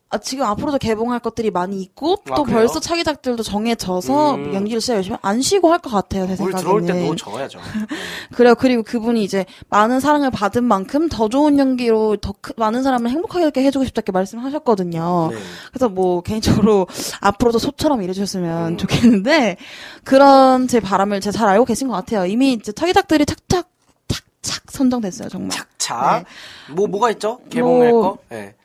[0.09, 2.59] 아, 지금 앞으로도 개봉할 것들이 많이 있고 아, 또 그래요?
[2.59, 4.53] 벌써 차기작들도 정해져서 음.
[4.53, 6.59] 연기를 진짜 열심히 안 쉬고 할 것 같아요 제물 생각에는.
[6.63, 7.59] 들어올 때 넣어 적어야죠.
[8.33, 8.55] 그래요.
[8.55, 13.61] 그리고 그분이 이제 많은 사랑을 받은 만큼 더 좋은 연기로 더 크- 많은 사람을 행복하게
[13.61, 15.29] 해주고 싶다 이렇게 말씀하셨거든요.
[15.33, 15.37] 네.
[15.73, 16.87] 그래서 뭐 개인적으로
[17.19, 18.77] 앞으로도 소처럼 일해주셨으면 음.
[18.77, 19.57] 좋겠는데
[20.05, 22.25] 그런 제 바람을 제가 잘 알고 계신 것 같아요.
[22.25, 23.69] 이미 이제 차기작들이 착착
[24.07, 25.49] 착착 선정됐어요 정말.
[25.51, 26.23] 착착.
[26.71, 27.39] 뭐 뭐가 있죠?
[27.49, 28.17] 개봉할 뭐- 거?
[28.29, 28.55] 네.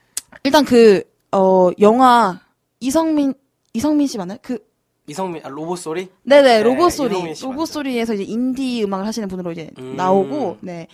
[0.45, 2.39] 일단 그 어 영화
[2.79, 3.33] 이성민
[3.73, 4.37] 이성민 씨 맞나요?
[4.41, 4.59] 그
[5.07, 6.09] 이성민 아, 로봇 소리?
[6.23, 7.67] 네네 네, 로봇 소리 로봇.
[7.67, 9.95] 소리에서 이제 인디 음악을 하시는 분으로 이제 음.
[9.95, 10.87] 나오고 네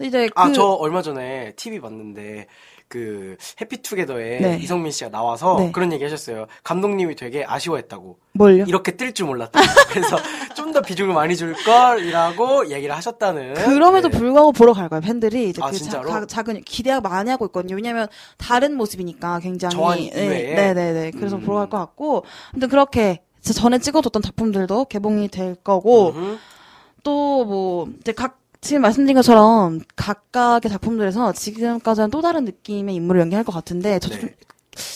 [0.00, 2.46] 이제 아 그- 저 얼마 전에 TV 봤는데
[2.88, 4.58] 그 해피투게더에 네.
[4.62, 5.72] 이성민 씨가 나와서 네.
[5.72, 6.46] 그런 얘기 하셨어요.
[6.62, 8.18] 감독님이 되게 아쉬워했다고.
[8.32, 8.64] 뭘요?
[8.68, 9.58] 이렇게 뜰 줄 몰랐다.
[9.90, 10.16] 그래서
[10.54, 13.54] 좀 더 비중을 많이 줄 걸이라고 얘기를 하셨다는.
[13.54, 14.18] 그럼에도 네.
[14.18, 16.10] 불구하고 보러 갈 거예요 팬들이 이제 아, 그 진짜로?
[16.10, 20.54] 자, 작은 기대가 많이 하고 있거든요 왜냐면 다른 모습이니까 굉장히 정한 네, 이외에?
[20.54, 21.40] 네네 네 그래서 음.
[21.42, 26.38] 보러 갈 것 같고 근데 그렇게 전에 찍어뒀던 작품들도 개봉이 될 거고 음흠.
[27.02, 33.52] 또뭐 이제 각 지금 말씀드린 것처럼 각각의 작품들에서 지금까지는 또 다른 느낌의 인물을 연기할 것
[33.52, 34.20] 같은데 저도 네.
[34.20, 34.30] 좀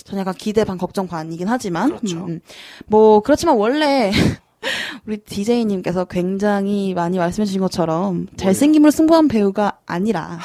[0.05, 2.19] 저는 약간 기대 반 걱정 반이긴 하지만 그렇죠.
[2.19, 2.41] 음, 음.
[2.87, 4.11] 뭐 그렇지만 원래
[5.07, 10.39] 우리 DJ님께서 굉장히 많이 말씀해 주신 것처럼 잘생김으로 승부한 배우가 아니라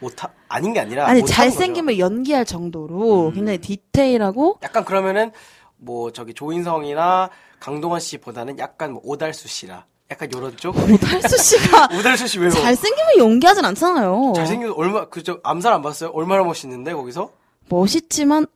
[0.00, 1.24] 못하 아닌 게 아니라 아니.
[1.24, 3.34] 잘생김을 연기할 정도로 음.
[3.34, 5.30] 굉장히 디테일하고 약간 그러면은
[5.76, 9.84] 뭐 저기 조인성이나 강동원 씨보다는 약간 뭐 오달수 씨라
[10.14, 10.74] 약간 요런 쪽.
[11.00, 12.50] 탈수 씨가 오달수 씨 왜요?
[12.50, 14.32] 잘생김을 연기하진 않잖아요.
[14.36, 16.10] 잘생긴 얼마 그저 암살 안 봤어요?
[16.14, 17.30] 얼마나 멋있는데 거기서?
[17.68, 18.46] 멋있지만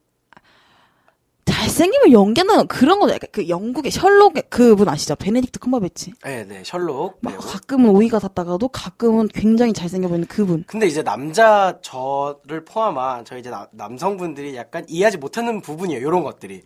[1.47, 3.15] 잘생김을 연기한다는 그런 거죠.
[3.15, 5.15] 약간 그 영국의 셜록의 그분 아시죠?
[5.17, 6.13] 베네딕트 컴버배치.
[6.25, 7.19] 네, 네 셜록.
[7.23, 7.41] 막 배우.
[7.41, 10.63] 가끔은 오이 같다가도 가끔은 굉장히 잘생겨 보이는 그분.
[10.67, 16.01] 근데 이제 남자 저를 포함한 저희 이제 나- 남성분들이 약간 이해하지 못하는 부분이에요.
[16.07, 16.63] 이런 것들이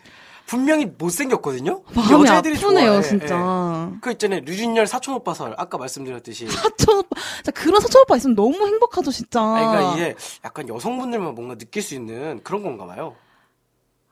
[0.53, 1.83] 분명히 못생겼거든요?
[1.95, 3.03] 마음이 여자애들이 아프네요, 좋아해.
[3.03, 3.91] 진짜.
[3.91, 3.99] 예.
[4.03, 4.41] 그 있잖아요.
[4.41, 5.55] 류준열 사촌 오빠설.
[5.57, 6.47] 아까 말씀드렸듯이.
[6.53, 9.41] 사촌 오빠, 진짜 그런 사촌 오빠 있으면 너무 행복하죠, 진짜.
[9.41, 13.17] 아니, 그러니까 이게 약간 여성분들만 뭔가 느낄 수 있는 그런 건가 봐요.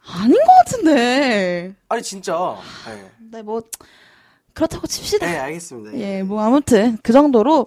[0.06, 1.74] 아닌 것 같은데.
[1.90, 2.56] 아니, 진짜.
[2.88, 3.10] 예.
[3.30, 3.60] 네, 뭐,
[4.54, 5.26] 그렇다고 칩시다.
[5.26, 5.98] 네, 알겠습니다.
[5.98, 7.66] 예, 뭐, 아무튼, 그 정도로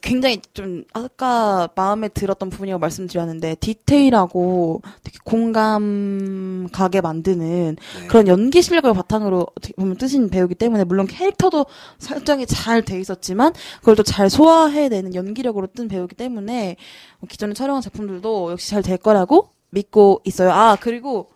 [0.00, 8.06] 굉장히 좀, 아까 마음에 들었던 부분이라고 말씀드렸는데, 디테일하고 되게 공감 가게 만드는 네.
[8.08, 11.66] 그런 연기 실력을 바탕으로 어떻게 보면 뜨신 배우기 때문에, 물론 캐릭터도
[11.98, 16.76] 설정이 잘 돼 있었지만, 그걸 또 잘 소화해내는 연기력으로 뜬 배우기 때문에,
[17.20, 20.50] 뭐 기존에 촬영한 작품들도 역시 잘 될 거라고 믿고 있어요.
[20.52, 21.30] 아, 그리고,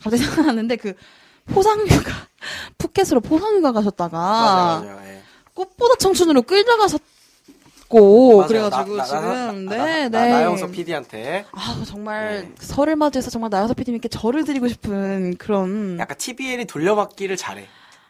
[0.00, 0.94] 갑자기 생각났는데, 그,
[1.46, 2.12] 포상휴가,
[2.78, 5.00] 푸켓으로 포상휴가 가셨다가, 맞아요, 맞아요.
[5.14, 5.20] 예.
[5.54, 7.00] 꽃보다 청춘으로 끌려가셨
[7.88, 8.48] 고 맞아요.
[8.48, 10.30] 그래가지고 나- 나- 지금 나- 네, 나- 네.
[10.30, 12.52] 나영석 PD한테 아 정말 네.
[12.58, 17.64] 설을 맞이해서 정말 나영석 PD님께 절을 드리고 싶은 그런 약간 TBL이 돌려막기를 잘해.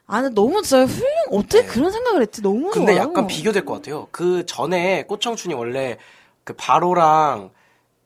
[0.08, 1.66] 아 근데 너무 진짜 훌륭 어떻게 네.
[1.68, 3.08] 그런 생각을 했지 너무 근데 좋아요.
[3.08, 4.08] 약간 비교될 것 같아요.
[4.10, 5.96] 그 전에 꽃청춘이 원래
[6.42, 7.50] 그 바로랑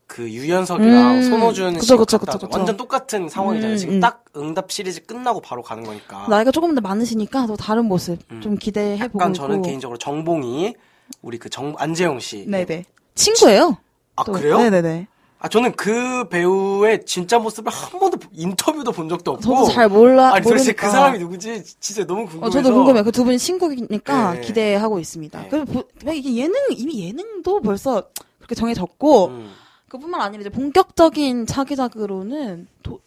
[0.07, 2.33] 그 유연석이랑 음, 손호준 그쵸, 그쵸, 그쵸.
[2.39, 2.49] 그쵸.
[2.51, 3.77] 완전 똑같은 상황이잖아요.
[3.77, 4.01] 음, 지금 음.
[4.01, 6.27] 딱 응답 시리즈 끝나고 바로 가는 거니까.
[6.29, 9.21] 나이가 조금 더 많으시니까 또 다른 모습 좀 기대해 보고 음.
[9.23, 9.63] 약간 저는 있고.
[9.63, 10.75] 개인적으로 정봉이
[11.21, 12.47] 우리 그 정 안재영 씨.
[12.49, 12.85] 네네
[13.15, 13.77] 친구예요.
[14.17, 14.33] 아 또.
[14.33, 14.59] 그래요?
[14.59, 15.07] 네네네.
[15.39, 19.43] 아 저는 그 배우의 진짜 모습을 한 번도 인터뷰도 본 적도 없고.
[19.43, 20.87] 저도 잘 몰라 아니 도대체 모르니까.
[20.87, 22.47] 그 사람이 누구지 진짜 너무 궁금해서.
[22.47, 23.03] 어, 저도 궁금해요.
[23.05, 24.41] 그 두 분이 친구니까 네.
[24.41, 25.49] 기대하고 있습니다.
[25.51, 25.65] 네.
[25.65, 28.05] 보- 이게 예능 이미 예능도 벌써
[28.39, 29.51] 그렇게 정해졌고 음.
[29.89, 33.01] 그뿐만 아니라 이제 본격적인 차기작으로는 도-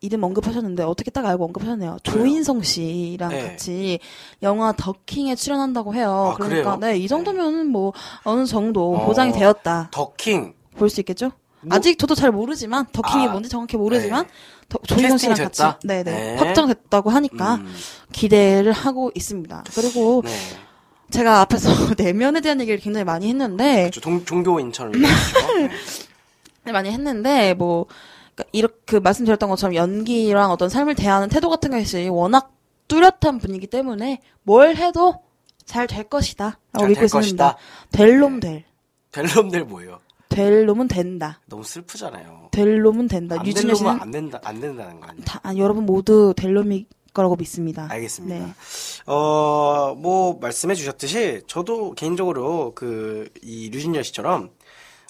[0.00, 1.98] 이름 언급하셨는데 어떻게 딱 알고 언급하셨네요.
[2.04, 3.42] 조인성 씨랑 네.
[3.48, 3.98] 같이
[4.42, 6.34] 영화 더킹에 출연한다고 해요.
[6.34, 6.76] 아, 그러니까?
[6.80, 7.92] 네, 이 정도면은 뭐
[8.22, 9.06] 어느 정도 어.
[9.06, 11.32] 보장이 되었다 더킹 볼 수 있겠죠?
[11.62, 14.32] 뭐- 아직 저도 잘 모르지만 더킹이 아, 뭔지 정확히 모르지만 네.
[14.68, 15.62] 더- 조인성 씨랑 같이?
[15.84, 16.36] 네네 네.
[16.36, 17.74] 확정됐다고 하니까 음.
[18.12, 19.64] 기대를 하고 있습니다.
[19.74, 20.30] 그리고 네.
[21.10, 24.00] 제가 앞에서 내면에 대한 얘기를 굉장히 많이 했는데 그렇죠.
[24.00, 24.92] 종, 종교인처럼.
[25.02, 25.08] 네.
[26.64, 27.86] 네, 많이 했는데 뭐
[28.52, 32.52] 이렇게 그 말씀드렸던 것처럼 연기랑 어떤 삶을 대하는 태도 같은 것이 워낙
[32.88, 35.20] 뚜렷한 분이기 때문에 뭘 해도
[35.66, 37.52] 잘 될 것이다 라고 잘 믿고 될 있습니다.
[37.52, 37.58] 것이다.
[37.90, 38.64] 될 놈 될.
[39.12, 40.00] 될 놈들 뭐예요?
[40.28, 41.40] 될 놈은 된다.
[41.46, 42.48] 너무 슬프잖아요.
[42.52, 43.36] 될 놈은 된다.
[43.44, 45.24] 유진혜 씨는 놈은 안 된다 안 된다는 거 아니에요?
[45.24, 47.86] 다, 아, 여러분 모두 될 놈일 거라고 믿습니다.
[47.90, 48.34] 알겠습니다.
[48.46, 48.52] 네.
[49.06, 54.50] 어, 뭐, 말씀해 주셨듯이, 저도 개인적으로 그, 이 류진열 씨처럼,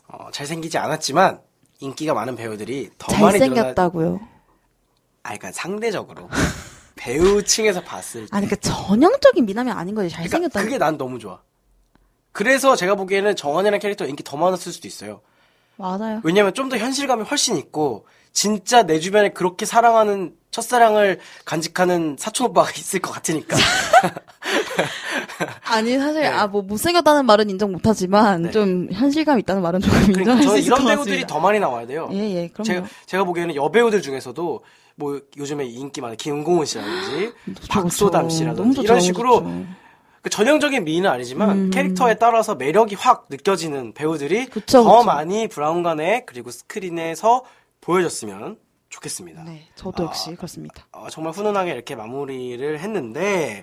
[0.07, 1.41] 어, 잘생기지 않았지만,
[1.81, 4.21] 인기가 많은 배우들이 더 많이 늘어나, 잘생겼다고요.
[5.23, 6.29] 아, 그러니까 상대적으로.
[6.97, 8.29] 배우층에서 봤을 때.
[8.33, 10.63] 아니 그 전형적인 미남이 아닌 거지 그러니까 잘생겼다.
[10.63, 11.41] 그게 난 너무 좋아.
[12.33, 15.21] 그래서 제가 보기에는 정원이라는 캐릭터 인기 더 많았을 수도 있어요.
[15.77, 16.21] 맞아요.
[16.25, 22.99] 왜냐면 좀더 현실감이 훨씬 있고, 진짜 내 주변에 그렇게 사랑하는 첫사랑을 간직하는 사촌 오빠가 있을
[23.01, 23.57] 것 같으니까.
[25.71, 26.29] 아니 사실 네.
[26.29, 28.51] 아뭐 못생겼다는 말은 인정 못하지만 네.
[28.51, 31.27] 좀 현실감 있다는 말은 조금 그러니까 인정할 수 저는 있을 이런 것 배우들이.
[31.27, 32.09] 더 많이 나와야 돼요.
[32.13, 32.65] 예예 그럼요.
[32.65, 34.61] 제가, 제가 보기에는 여배우들 중에서도
[34.97, 37.33] 뭐 요즘에 인기 많은 김은공은 씨라든지
[37.69, 38.29] 박소담.
[38.31, 39.67] 씨라든지 이런 식으로 좋죠.
[40.23, 41.71] 그 전형적인 미인은 아니지만 음.
[41.71, 45.05] 캐릭터에 따라서 매력이 확 느껴지는 배우들이 그쵸, 더 그쵸.
[45.05, 47.45] 많이 브라운관에 그리고 스크린에서
[47.81, 48.59] 보여줬으면
[48.89, 49.45] 좋겠습니다.
[49.45, 50.87] 네, 저도 역시 그렇습니다.
[50.91, 53.63] 어, 정말 훈훈하게 이렇게 마무리를 했는데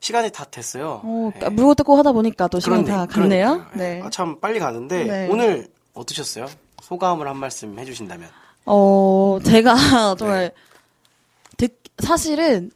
[0.00, 1.00] 시간이 다 됐어요.
[1.04, 1.48] 어, 네.
[1.48, 3.46] 물고 뜯고 하다 보니까 또 시간이 다 갔네요.
[3.46, 3.66] 그러니까요.
[3.74, 4.00] 네.
[4.02, 5.28] 아, 참 빨리 가는데 네.
[5.30, 6.46] 오늘 어떠셨어요?
[6.82, 8.28] 소감을 한 말씀 해주신다면.
[8.66, 9.74] 어, 제가
[10.16, 10.52] 정말
[11.58, 11.66] 네.
[11.66, 12.70] 듣, 사실은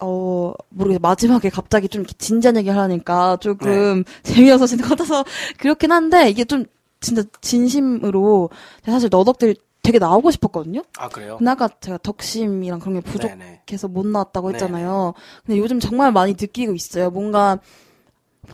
[0.00, 4.12] 어 모르겠어요 마지막에 갑자기 좀 진지한 얘기를 하니까 조금 네.
[4.34, 5.24] 재미없어지는 것 같아서
[5.58, 6.64] 그렇긴 한데 이게 좀
[7.00, 8.50] 진짜 진심으로
[8.84, 9.54] 사실 너덕들
[9.86, 10.82] 되게 나오고 싶었거든요.
[10.98, 11.36] 아 그래요?
[11.38, 13.62] 근데 아까 제가 덕심이랑 그런 게 부족 네네.
[13.70, 15.14] 해서 못 나왔다고 했잖아요.
[15.44, 17.10] 근데 요즘 정말 많이 느끼고 있어요.
[17.10, 17.58] 뭔가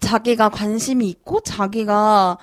[0.00, 2.38] 자기가 관심이 있고 자기가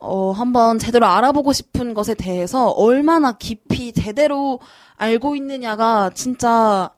[0.00, 4.60] 어 한번 제대로 알아보고 싶은 것에 대해서 얼마나 깊이 제대로
[4.96, 6.90] 알고 있느냐가 진짜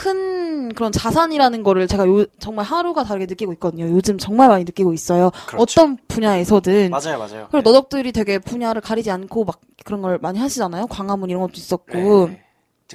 [0.00, 3.84] 큰 그런 자산이라는 거를 제가 요, 정말 하루가 다르게 느끼고 있거든요.
[3.90, 5.30] 요즘 정말 많이 느끼고 있어요.
[5.46, 5.62] 그렇죠.
[5.62, 6.88] 어떤 분야에서든.
[6.88, 7.48] 맞아요, 맞아요.
[7.50, 10.86] 그리고 너덕들이 되게 분야를 가리지 않고 막 그런 걸 많이 하시잖아요.
[10.86, 12.28] 광화문 이런 것도 있었고.
[12.28, 12.42] 네.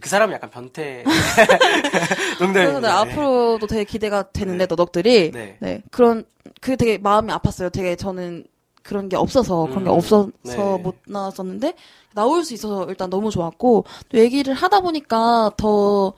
[0.02, 1.04] 그 사람이 약간 변태
[2.42, 2.52] 농담입니다.
[2.52, 2.94] 그래서 네, 네.
[2.94, 5.58] 앞으로도 되게 기대가 되는데 너덕들이 네.
[5.60, 5.84] 네.
[5.92, 6.26] 그런
[6.60, 7.72] 그 되게 마음이 아팠어요.
[7.72, 8.46] 되게 저는
[8.82, 10.58] 그런 게 없어서 그런 게 음, 없어서 네.
[10.82, 11.76] 못 나왔었는데
[12.16, 16.14] 나올 수 있어서 일단 너무 좋았고 또 얘기를 하다 보니까 더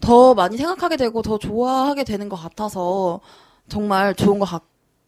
[0.00, 3.20] 더 많이 생각하게 되고 더 좋아하게 되는 것 같아서
[3.68, 4.48] 정말 좋은 것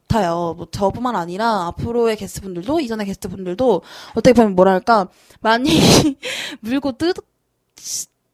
[0.09, 0.55] 같아요.
[0.57, 3.83] 뭐 저뿐만 아니라 앞으로의 게스트분들도 이전의 게스트분들도
[4.13, 5.09] 어떻게 보면 뭐랄까
[5.41, 5.71] 많이
[6.61, 7.17] 물고 뜯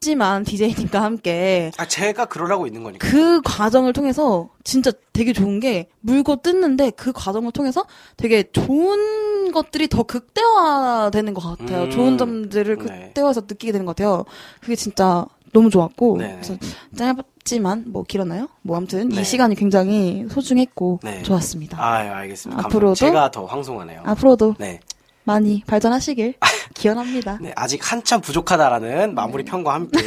[0.04, 3.08] 쉽지만 DJ님과 함께 아, 제가 그러라고 있는 거니까.
[3.08, 7.86] 그 과정을 통해서 진짜 되게 좋은 게 물고 뜯는데 그 과정을 통해서
[8.16, 11.84] 되게 좋은 것들이 더 극대화되는 것 같아요.
[11.84, 12.84] 음, 좋은 점들을 네.
[13.06, 14.24] 극대화해서 느끼게 되는 것 같아요.
[14.60, 16.32] 그게 진짜 너무 좋았고 네네.
[16.34, 16.56] 그래서
[16.96, 18.48] 짧지만 뭐 길었나요?
[18.62, 19.20] 뭐 아무튼 네.
[19.20, 21.22] 이 시간이 굉장히 소중했고 네.
[21.22, 21.82] 좋았습니다.
[21.82, 22.66] 아, 알겠습니다.
[22.66, 22.94] 앞으로도?
[22.96, 24.02] 제가 더 황송하네요.
[24.04, 24.80] 앞으로도 네.
[25.26, 26.34] 많이 발전하시길
[26.74, 27.38] 기원합니다.
[27.40, 29.98] 네, 아직 한참 부족하다라는 마무리 평과 함께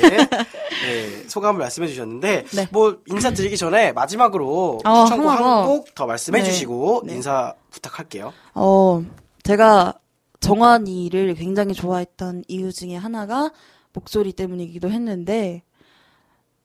[0.86, 2.68] 네, 소감을 말씀해 주셨는데 네.
[2.72, 6.46] 뭐 인사드리기 전에 마지막으로 어, 추천곡 한 곡 더 말씀해 네.
[6.46, 7.16] 주시고 네.
[7.16, 8.32] 인사 부탁할게요.
[8.54, 9.02] 어,
[9.42, 9.96] 제가
[10.40, 13.50] 정환이를 굉장히 좋아했던 이유 중에 하나가
[13.98, 15.64] 목소리 때문이기도 했는데,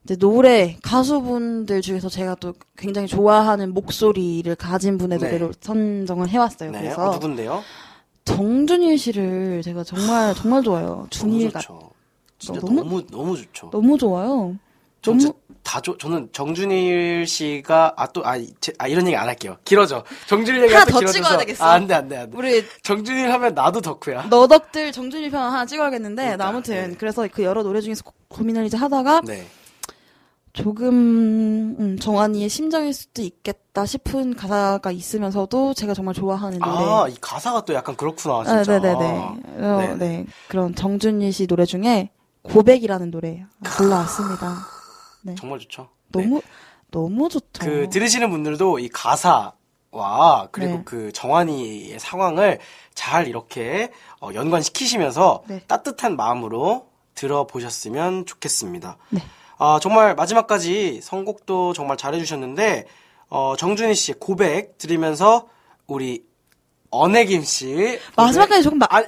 [0.03, 5.25] 이제 노래, 가수분들 중에서 제가 또 굉장히 좋아하는 목소리를 가진 분의 네.
[5.27, 6.71] 노래로 선정을 해왔어요.
[6.71, 7.63] 네, 그래서 어, 누군데요?
[8.25, 10.87] 정준일 씨를 제가 정말, 정말 좋아해요.
[10.89, 11.59] 너무 준일가.
[11.61, 11.89] 좋죠.
[12.37, 13.69] 진짜 너무- 너무 너무 좋죠.
[13.71, 14.55] 너무 좋아요.
[15.01, 15.97] 너무, 다 좋.
[15.97, 18.35] 저는 정준일 씨가 아또아
[18.87, 19.57] 이런 얘기 안 할게요.
[19.63, 20.03] 길어져.
[20.27, 21.63] 정준일 얘기 하나 더 길어져서 찍어야 되겠어.
[21.63, 22.37] 아, 안돼 안돼 안돼.
[22.37, 24.23] 우리 정준일 하면 나도 덕후야.
[24.29, 26.95] 너덕들 정준일 편 하나 찍어야겠는데, 그러니까, 아무튼, 네.
[26.97, 29.47] 그래서 그 여러 노래 중에서 고- 고민을 이제 하다가, 네.
[30.51, 36.71] 조금 음, 정한이의 심정일 수도 있겠다 싶은 가사가 있으면서도 제가 정말 좋아하는 노래.
[36.71, 38.79] 아, 이 가사가 또 약간 그렇구나, 아, 진짜.
[38.79, 39.05] 네네네.
[39.15, 39.95] 어, 네네.
[39.95, 40.25] 네.
[40.49, 42.11] 그런 정준일 씨 노래 중에
[42.43, 43.45] 고백이라는 노래
[43.77, 44.72] 골라왔습니다.
[45.23, 45.35] 네.
[45.35, 45.89] 정말 좋죠.
[46.09, 46.23] 네.
[46.23, 46.41] 너무
[46.91, 47.65] 너무 좋죠.
[47.65, 49.53] 그 들으시는 분들도 이 가사
[49.91, 50.81] 와 그리고 네.
[50.85, 52.59] 그 정환이의 상황을
[52.93, 55.61] 잘 이렇게 어, 연관시키시면서 네.
[55.67, 58.97] 따뜻한 마음으로 들어보셨으면 좋겠습니다.
[59.09, 59.21] 네.
[59.59, 62.85] 아, 정말 마지막까지 선곡도 정말 잘해주셨는데
[63.29, 65.47] 어, 정준희 씨의 고백 들으면서
[65.87, 66.23] 우리
[66.89, 69.03] 언혜김 씨 마지막까지 조금 마- 아,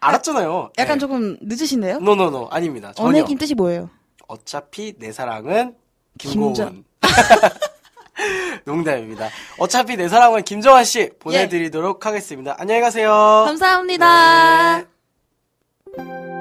[0.00, 0.70] 알았잖아요.
[0.78, 1.00] 약간 네.
[1.00, 1.98] 조금 늦으신데요?
[1.98, 2.92] 노노노 아닙니다.
[2.92, 3.08] 전혀.
[3.08, 3.90] 언혜김 뜻이 뭐예요?
[4.28, 5.74] 어차피 내 사랑은
[6.18, 6.52] 김고은.
[6.54, 6.84] 김정-
[8.64, 9.28] 농담입니다.
[9.58, 12.54] 어차피 내 사랑은 김정환 씨 보내드리도록 하겠습니다.
[12.58, 13.10] 안녕히 가세요.
[13.46, 14.78] 감사합니다.
[15.96, 16.37] 네.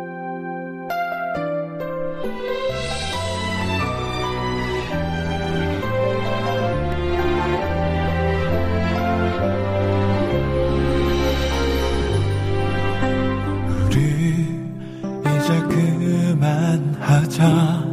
[17.37, 17.85] 자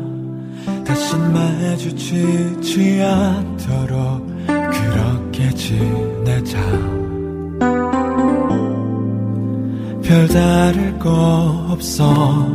[0.86, 6.58] 다시 마주치지 않도록 그렇게 지내자.
[10.02, 12.48] 별다를 거 없어.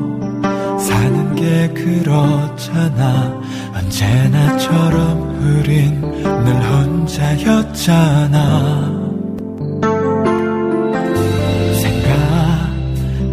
[0.80, 3.40] 사는 게 그렇잖아.
[3.76, 8.40] 언제나처럼 우린 늘 혼자였잖아.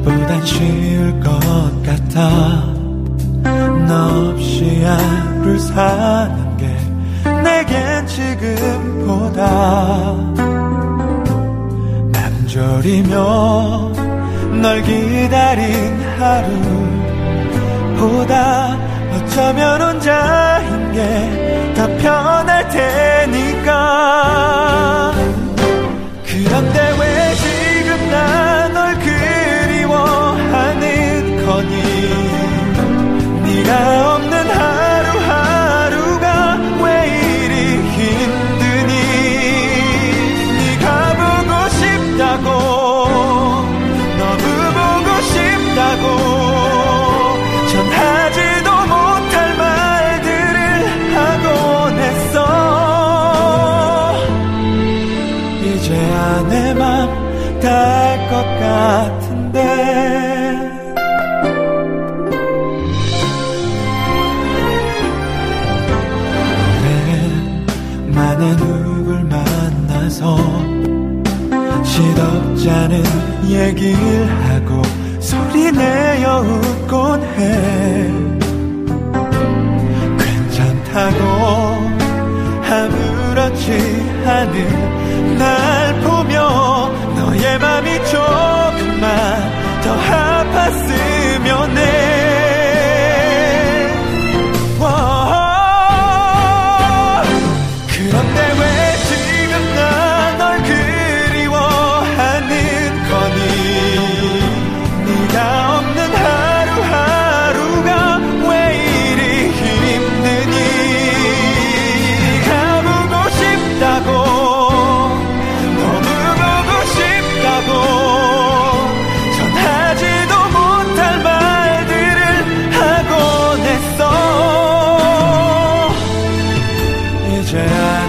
[0.04, 1.40] 생각보단 쉬울 것
[1.82, 2.75] 같아
[3.88, 6.66] 너 없이 하루 사는 게
[7.42, 9.42] 내겐 지금보다
[12.12, 13.14] 맘졸이며
[14.62, 15.64] 널 기다린
[17.98, 18.76] 하루보다
[19.14, 23.72] 어쩌면 혼자인 게 더 편할 테니까.
[26.24, 28.45] 그런데 왜 지금 나
[33.66, 34.25] 네
[72.66, 73.02] 시덥잖은
[73.48, 74.82] 얘기를 하고
[75.20, 78.10] 소리내어 웃곤 해.
[80.18, 81.22] 괜찮다고
[82.68, 83.70] 아무렇지
[84.26, 85.65] 않은 날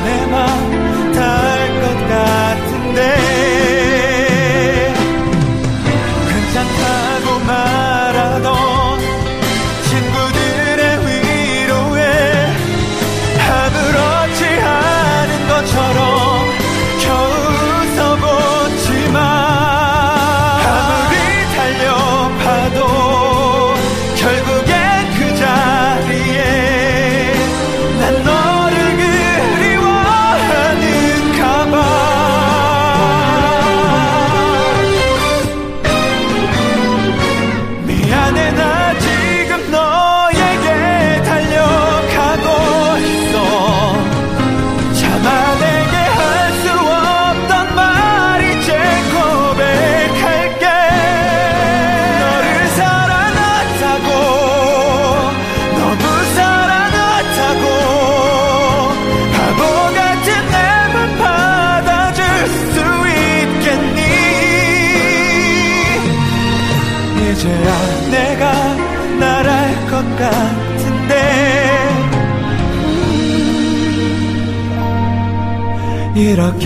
[0.06, 0.87] 내 맘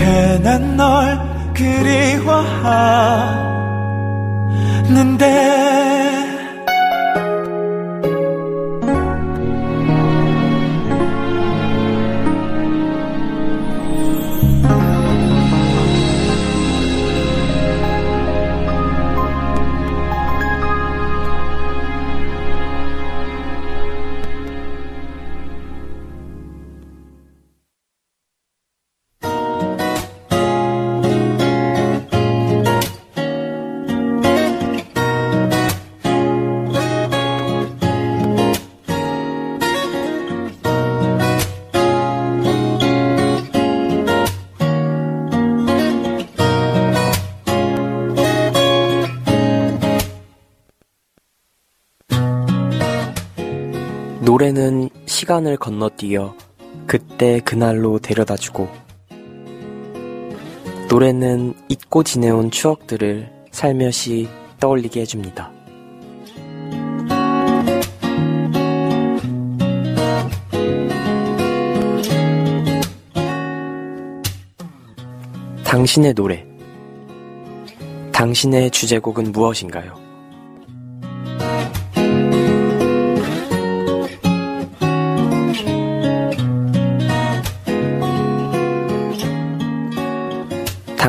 [0.02, 0.42] 이
[55.22, 56.34] 시간을 건너뛰어
[56.88, 58.68] 그때 그날로 데려다주고
[60.90, 65.52] 노래는 잊고 지내온 추억들을 살며시 떠올리게 해줍니다.
[75.62, 76.44] 당신의 노래.
[78.12, 80.01] 당신의 주제곡은 무엇인가요?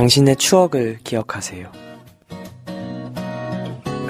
[0.04, 1.72] 당신의 추억을 기억하세요.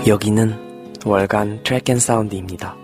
[0.07, 2.75] 여기는 월간 트랙 앤 사운드입니다.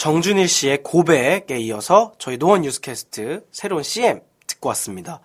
[0.00, 5.20] 정준일 씨의 고백에 이어서 저희 노원 뉴스캐스트 새로운 CM 듣고 왔습니다.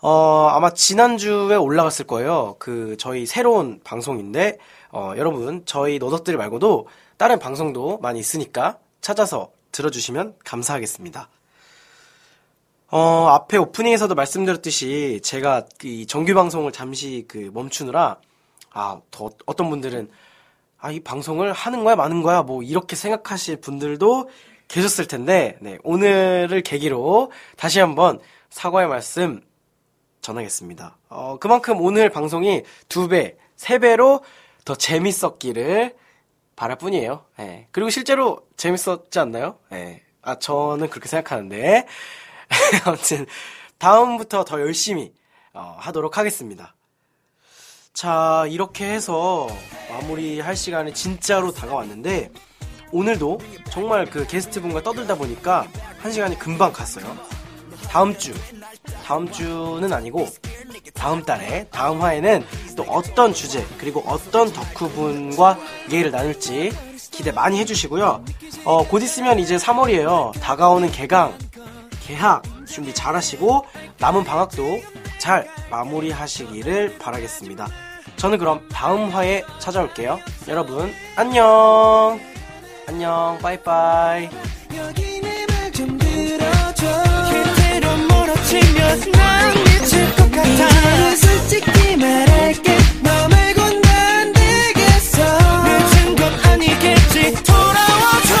[0.00, 2.56] 어, 아마 지난주에 올라갔을 거예요.
[2.58, 4.58] 그, 저희 새로운 방송인데,
[4.90, 11.28] 어, 여러분, 저희 노덕들 말고도 다른 방송도 많이 있으니까 찾아서 들어주시면 감사하겠습니다.
[12.90, 18.18] 어, 앞에 오프닝에서도 말씀드렸듯이 제가 이 정규 방송을 잠시 그 멈추느라,
[18.72, 20.10] 아, 더, 어떤 분들은
[20.78, 24.28] 아, 이 방송을 하는 거야, 마는 거야, 뭐, 이렇게 생각하실 분들도
[24.68, 28.20] 계셨을 텐데, 네, 오늘을 계기로 다시 한번
[28.50, 29.42] 사과의 말씀
[30.20, 30.98] 전하겠습니다.
[31.08, 34.22] 어, 그만큼 오늘 방송이 두 배, 세 배로
[34.64, 35.94] 더 재밌었기를
[36.56, 37.24] 바랄 뿐이에요.
[37.38, 37.68] 예.
[37.70, 39.58] 그리고 실제로 재밌었지 않나요?
[39.72, 40.02] 예.
[40.22, 41.86] 아, 저는 그렇게 생각하는데.
[42.84, 43.26] 아무튼,
[43.78, 45.12] 다음부터 더 열심히,
[45.52, 46.74] 어, 하도록 하겠습니다.
[47.96, 49.48] 자, 이렇게 해서
[49.88, 52.28] 마무리할 시간이 진짜로 다가왔는데,
[52.92, 53.38] 오늘도
[53.70, 55.66] 정말 그 게스트분과 떠들다 보니까
[56.02, 57.16] 한 시간이 금방 갔어요.
[57.88, 58.34] 다음 주,
[59.02, 60.28] 다음 주는 아니고,
[60.92, 62.44] 다음 달에, 다음 화에는
[62.76, 65.58] 또 어떤 주제, 그리고 어떤 덕후분과
[65.90, 66.72] 얘기를 나눌지
[67.10, 68.24] 기대 많이 해주시고요.
[68.66, 70.38] 어, 곧 있으면 이제 3월이에요.
[70.38, 71.38] 다가오는 개강,
[72.02, 73.64] 개학 준비 잘 하시고,
[73.96, 74.82] 남은 방학도
[75.18, 77.85] 잘 마무리하시기를 바라겠습니다.
[78.16, 80.18] 저는 그럼 다음 화에 찾아올게요.
[80.48, 82.18] 여러분, 안녕!
[82.88, 84.28] 안녕, 빠이빠이.
[91.16, 95.22] 솔직히 말할게 너 말곤 난 되겠어
[95.64, 98.34] 미친 건 아니겠지 돌아와줘